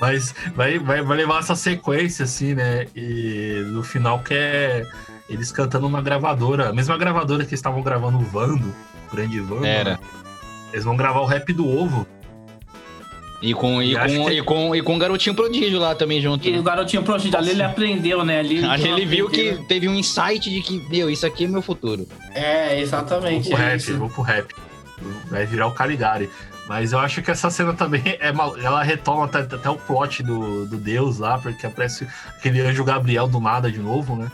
[0.00, 2.86] Mas vai, vai, vai levar essa sequência, assim, né?
[2.94, 4.84] E no final que é
[5.28, 8.74] eles cantando uma gravadora, a mesma gravadora que estavam gravando o Vando,
[9.08, 9.64] o grande Vando.
[9.64, 9.92] Era.
[9.92, 9.98] Né?
[10.72, 12.06] Eles vão gravar o rap do ovo.
[13.42, 14.32] E com, e, com, que...
[14.32, 16.48] e, com, e com o Garotinho Prodígio lá também junto.
[16.48, 18.38] E o Garotinho Prodígio, ali ele aprendeu, né?
[18.38, 21.60] Ali, ali ele viu que teve um insight de que, meu, isso aqui é meu
[21.60, 22.06] futuro.
[22.34, 23.48] É, exatamente.
[23.48, 23.98] Vou pro é rap, isso.
[23.98, 24.54] vou pro rap.
[25.28, 26.30] Vai virar o Caligari.
[26.68, 30.22] Mas eu acho que essa cena também é mal, ela retoma até, até o plot
[30.22, 32.06] do, do Deus lá, porque aparece
[32.38, 34.30] aquele anjo Gabriel do nada de novo, né?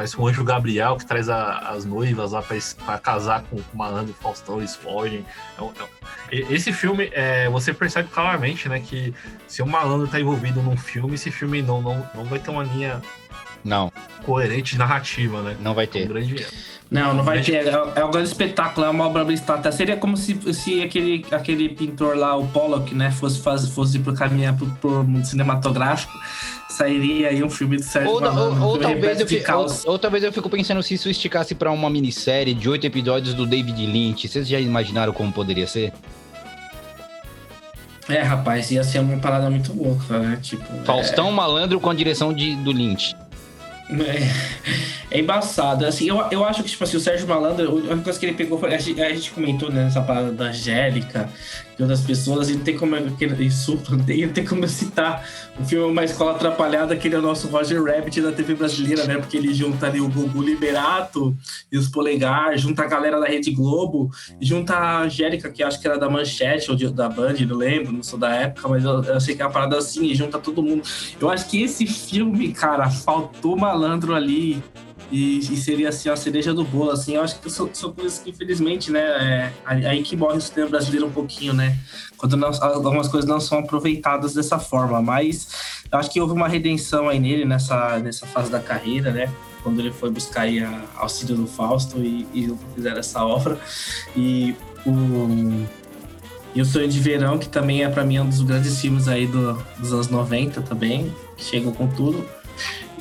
[0.00, 4.14] Parece um anjo Gabriel que traz a, as noivas lá para casar com o malandro
[4.14, 5.26] Faustão, eles fogem.
[6.32, 9.12] É esse filme, é, você percebe claramente, né, que
[9.46, 12.64] se o malandro tá envolvido num filme, esse filme não, não, não vai ter uma
[12.64, 13.02] linha
[13.62, 13.92] não.
[14.24, 15.54] coerente de narrativa, né?
[15.60, 16.00] Não vai ter.
[16.00, 16.46] É um grande
[16.90, 17.68] não, não vai ter.
[17.68, 19.70] É, é um grande espetáculo, é uma obra abstrata.
[19.70, 24.12] Seria como se, se aquele, aquele pintor lá, o Pollock, né, fosse, faz, fosse pro
[24.12, 26.12] caminhar pro, pro cinematográfico.
[26.68, 30.24] Sairia aí um filme do Sérgio ou, ou, ou, talvez eu fico, ou, ou, talvez
[30.24, 34.26] eu fico pensando se isso esticasse para uma minissérie de oito episódios do David Lynch.
[34.26, 35.92] Vocês já imaginaram como poderia ser?
[38.08, 40.38] É, rapaz, ia ser uma parada muito louca, né?
[40.42, 41.32] Tipo, Faustão é...
[41.32, 43.14] Malandro com a direção de, do Lynch.
[43.90, 45.84] É, é embaçado.
[45.84, 48.34] Assim, eu, eu acho que, tipo assim, o Sérgio Malandro, a única coisa que ele
[48.34, 48.72] pegou foi.
[48.74, 51.28] A gente, a gente comentou né, nessa parada da Angélica,
[51.76, 52.94] de outras pessoas, e não tem como.
[53.40, 55.26] Isso, não tem, como citar
[55.58, 59.04] o filme Uma Escola Atrapalhada, que ele é o nosso Roger Rabbit da TV brasileira,
[59.04, 59.16] né?
[59.16, 61.36] Porque ele junta ali o Gugu Liberato
[61.72, 64.10] e os Polegar, junta a galera da Rede Globo,
[64.40, 67.92] junta a Angélica, que acho que era da Manchete ou de, da Band, não lembro,
[67.92, 70.38] não sou da época, mas eu, eu sei que é uma parada assim, e junta
[70.38, 70.82] todo mundo.
[71.20, 74.62] Eu acho que esse filme, cara, faltou malandro ali
[75.10, 77.16] e, e, seria assim a cereja do bolo, assim.
[77.16, 80.70] Eu acho que são, são coisas que, infelizmente, né, é, aí que morre o cinema
[80.70, 81.76] brasileiro um pouquinho, né?
[82.16, 85.02] Quando não, algumas coisas não são aproveitadas dessa forma.
[85.02, 89.32] Mas eu acho que houve uma redenção aí nele nessa, nessa fase da carreira, né?
[89.64, 93.58] Quando ele foi buscar aí a auxílio do Fausto e, e fizeram essa obra.
[94.16, 94.54] E
[94.86, 95.80] o.
[96.52, 99.24] E o Sonho de Verão, que também é para mim um dos grandes filmes aí
[99.24, 102.26] do, dos anos 90 também, chegam com tudo.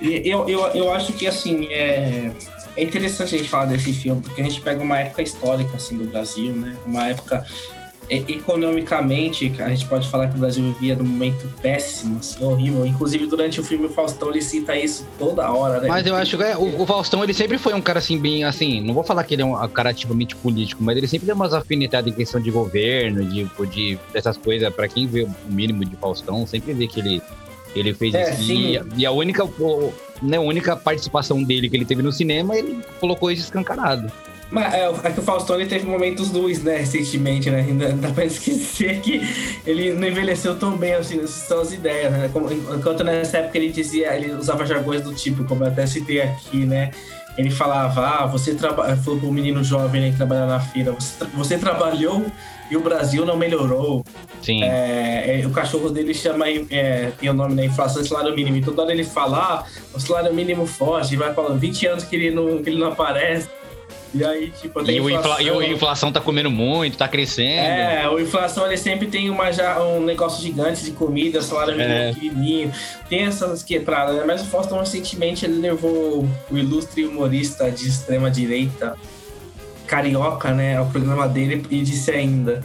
[0.02, 2.32] Eu, eu, eu acho que, assim, é,
[2.76, 5.98] é interessante a gente falar desse filme, porque a gente pega uma época histórica, assim,
[5.98, 6.76] do Brasil, né?
[6.86, 7.46] Uma época
[8.10, 12.86] economicamente, a gente pode falar que o Brasil vivia num momento péssimo, assim, horrível.
[12.86, 15.88] Inclusive, durante o filme o Faustão, ele cita isso toda hora, né?
[15.88, 18.44] Mas eu acho que é, o, o, Faustão, ele sempre foi um cara, assim, bem,
[18.44, 21.36] assim, não vou falar que ele é um cara ativamente político, mas ele sempre deu
[21.36, 24.74] umas afinidades em questão de governo, de, de dessas coisas.
[24.74, 27.22] Para quem vê o mínimo de Faustão, sempre vê que ele
[27.76, 28.52] ele fez é, isso.
[28.52, 29.48] E, e, a única,
[30.22, 34.12] né, a única participação dele que ele teve no cinema, ele colocou isso escancarado.
[34.52, 37.60] Mas é, é que o Faustão teve momentos luz, né, recentemente, né?
[37.60, 39.22] Ainda dá pra esquecer que
[39.66, 42.30] ele não envelheceu tão bem assim, são as ideias, né?
[42.76, 46.66] Enquanto nessa época ele dizia, ele usava jargões do tipo, como eu até citei aqui,
[46.66, 46.90] né?
[47.38, 48.98] Ele falava, ah, você trabalha.
[48.98, 52.26] Falou pro menino jovem né, que trabalha na feira, você, tra você trabalhou
[52.70, 54.06] e o Brasil não melhorou.
[54.42, 54.64] Sim.
[54.64, 58.58] É, é, o cachorro dele chama, é, tem o nome da inflação salário mínimo.
[58.58, 62.16] E toda hora ele fala, ah, o salário mínimo foge, vai falando 20 anos que
[62.16, 63.50] ele não, que ele não aparece.
[64.12, 67.60] E aí, tipo, tem e, inflação, infla, e a inflação tá comendo muito, tá crescendo.
[67.60, 71.94] É, a inflação ele sempre tem uma, já, um negócio gigante de comida, salário mínimo
[71.94, 72.14] é.
[72.14, 72.72] pequenininho.
[73.08, 74.24] Tem essas quebradas, né?
[74.26, 78.98] Mas o Faustão recentemente ele levou o ilustre humorista de extrema direita
[79.90, 82.64] carioca, né, ao programa dele e disse ainda: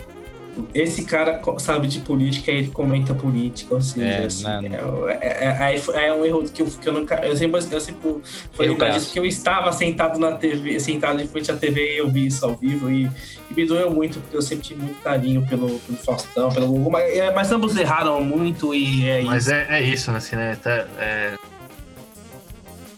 [0.74, 5.18] esse cara sabe de política e ele comenta política, ou seja, É, assim, não- é,
[5.20, 7.16] é- é- é um erro que eu, que eu nunca.
[7.26, 8.16] Eu sempre, eu sempre
[8.52, 11.98] foi lembrar disso que eu estava sentado na TV, sentado em frente à TV e
[11.98, 13.10] eu vi isso ao vivo e,
[13.50, 16.90] e me doeu muito, porque eu sempre tive muito carinho pelo, pelo Faustão, pelo Gugu,
[16.90, 19.54] mas, é, mas ambos erraram muito e é Mas isso.
[19.54, 20.18] é, é isso, né?
[20.18, 20.52] Assim, né?
[20.52, 21.32] Até, é,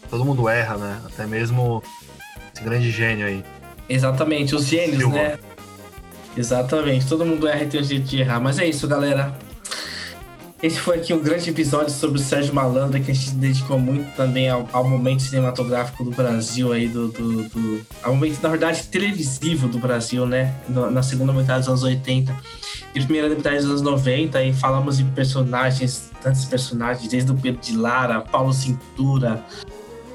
[0.09, 1.01] Todo mundo erra, né?
[1.05, 1.83] Até mesmo
[2.53, 3.43] esse grande gênio aí.
[3.89, 5.15] Exatamente, os gênios, Silva.
[5.15, 5.39] né?
[6.35, 8.39] Exatamente, todo mundo erra e tem um jeito de errar.
[8.39, 9.33] Mas é isso, galera.
[10.61, 14.15] Esse foi aqui um grande episódio sobre o Sérgio Malandro, que a gente dedicou muito
[14.15, 18.81] também ao, ao momento cinematográfico do Brasil aí, do, do, do- ao momento, na verdade,
[18.87, 20.55] televisivo do Brasil, né?
[20.67, 22.35] Na segunda metade dos anos 80
[22.95, 27.61] e primeira metade dos anos 90, e falamos de personagens, tantos personagens, desde o Pedro
[27.61, 29.43] de Lara, Paulo Cintura,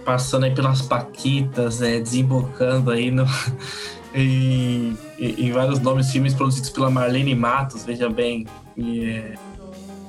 [0.05, 3.25] passando aí pelas Paquitas, é, desembocando aí no,
[4.15, 8.47] em, em- vários nomes, filmes produzidos pela Marlene Matos, veja bem.
[8.77, 9.35] E,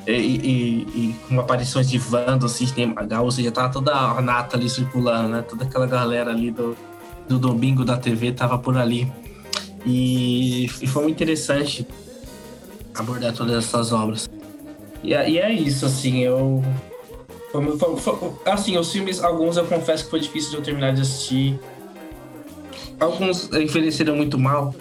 [0.06, 4.22] é, e, e- e com aparições de Wanda, Sidney Magal, ou seja, tava toda a
[4.22, 5.41] nata ali circulando, né?
[5.41, 6.76] Toda aquela galera ali do,
[7.28, 9.12] do domingo da TV tava por ali.
[9.86, 11.86] E, e foi muito interessante
[12.96, 14.30] abordar todas essas obras.
[15.04, 16.64] E, é- e é isso, assim, eu.
[17.78, 20.93] Foi- foi- foi- assim, os filmes, alguns eu confesso que foi difícil de eu terminar
[20.93, 21.60] de assistir.
[22.99, 24.74] Alguns envelheceram muito mal.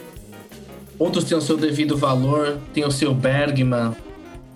[0.99, 3.93] Outros têm o seu devido valor, tem o seu Bergman,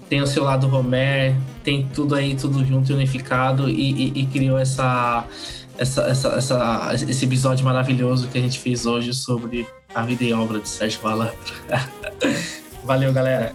[0.09, 3.75] tem o seu lado Romer, tem tudo aí, tudo junto e unificado e,
[4.15, 5.25] e- e criou essa,
[5.77, 10.33] essa, essa, essa- esse episódio maravilhoso que a gente fez hoje sobre a vida e
[10.33, 11.35] obra de Sérgio Malandro.
[12.85, 13.53] Valeu, galera.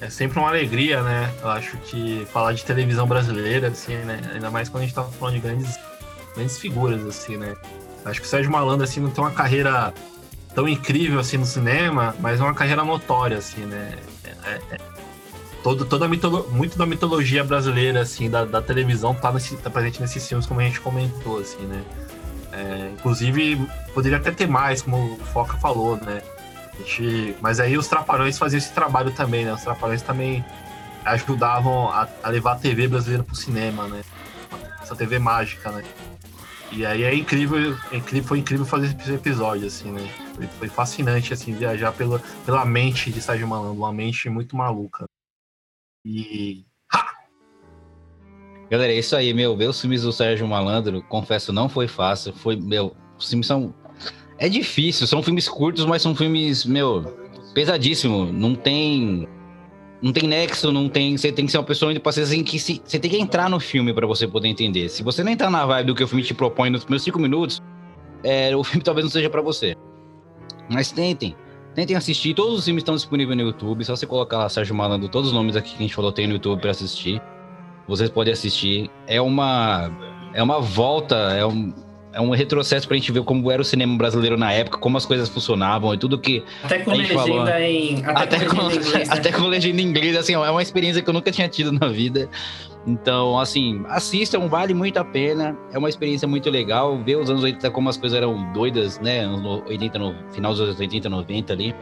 [0.00, 1.32] É sempre uma alegria, né?
[1.42, 4.20] Eu acho que falar de televisão brasileira, assim, né?
[4.32, 5.78] Ainda mais quando a gente tá falando de grandes,
[6.34, 7.54] grandes figuras, assim, né?
[8.04, 9.92] Acho que o Sérgio Malandro, assim, não tem uma carreira
[10.54, 13.98] tão incrível, assim, no cinema, mas é uma carreira notória, assim, né?
[14.24, 14.78] É- é-
[15.62, 20.26] todo, toda muito da mitologia brasileira, assim, da, da televisão tá, nesse, tá presente nesses
[20.26, 21.82] filmes, como a gente comentou, assim, né?
[22.52, 26.22] É, inclusive, poderia até ter mais, como o Foca falou, né?
[26.84, 29.52] Gente- mas aí os Trapalhões faziam esse trabalho também, né?
[29.52, 30.44] Os Trapalhões também
[31.04, 34.02] ajudavam a, a levar a TV brasileira pro cinema, né?
[34.82, 35.84] Essa TV mágica, né?
[36.72, 40.08] E aí é incrível, é incrível foi incrível fazer esse episódio, assim, né?
[40.34, 45.04] Foi, foi fascinante, assim, viajar pela, pela mente de Sérgio Malandro, uma mente muito maluca.
[46.04, 46.64] E
[48.70, 49.56] Galera, é isso aí, meu.
[49.56, 52.32] Ver os filmes do Sérgio Malandro, confesso, não foi fácil.
[52.32, 53.74] Foi, meu, os filmes são.
[54.40, 57.02] É difícil, são filmes curtos, mas são filmes, meu,
[57.52, 58.32] pesadíssimo.
[58.32, 59.28] Não tem.
[60.00, 61.14] Não tem nexo, não tem.
[61.14, 63.18] Você tem que ser uma pessoa indo pra ser assim que se, você tem que
[63.18, 64.88] entrar no filme pra você poder entender.
[64.88, 67.18] Se você não entrar na vibe do que o filme te propõe nos primeiros cinco
[67.18, 67.60] minutos,
[68.24, 69.76] é, o filme talvez não seja pra você.
[70.70, 71.36] Mas tentem.
[71.74, 72.32] Tentem assistir.
[72.32, 73.84] Todos os filmes estão disponíveis no YouTube.
[73.84, 76.26] Só você colocar lá Sérgio Malandro, todos os nomes aqui que a gente falou tem
[76.26, 77.20] no YouTube pra assistir.
[77.86, 78.90] Vocês podem assistir.
[79.06, 79.90] É uma.
[80.32, 81.74] É uma volta, é um,
[82.12, 85.06] é um retrocesso pra gente ver como era o cinema brasileiro na época, como as
[85.06, 86.42] coisas funcionavam e tudo que.
[86.64, 87.48] Até com A gente legenda falou.
[87.48, 88.04] em.
[88.04, 89.14] Até, Até com com, legenda em inglês, né?
[89.14, 91.72] até com legenda em inglês, assim, ó, é uma experiência que eu nunca tinha tido
[91.72, 92.28] na vida.
[92.86, 95.56] Então, assim, assistam, vale muito a pena.
[95.72, 96.98] É uma experiência muito legal.
[97.04, 99.20] Ver os anos 80 como as coisas eram doidas, né?
[99.20, 101.74] Anos 80, no, final dos anos 80, 90 ali.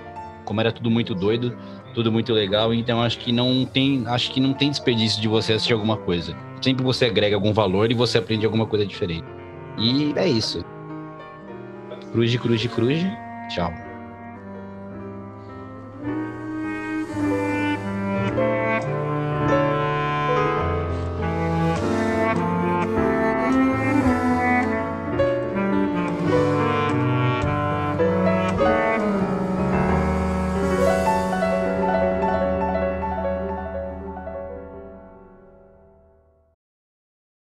[0.45, 1.57] Como era tudo muito doido,
[1.95, 2.75] tudo muito legal.
[2.75, 6.37] Então, acho que não tem, acho que não tem desperdício de você assistir alguma coisa.
[6.61, 9.38] Sempre você agrega algum valor e você aprende alguma coisa diferente.
[9.79, 10.65] E é isso.
[12.13, 13.11] Cruze, cruze, cruze.
[13.49, 13.73] Tchau.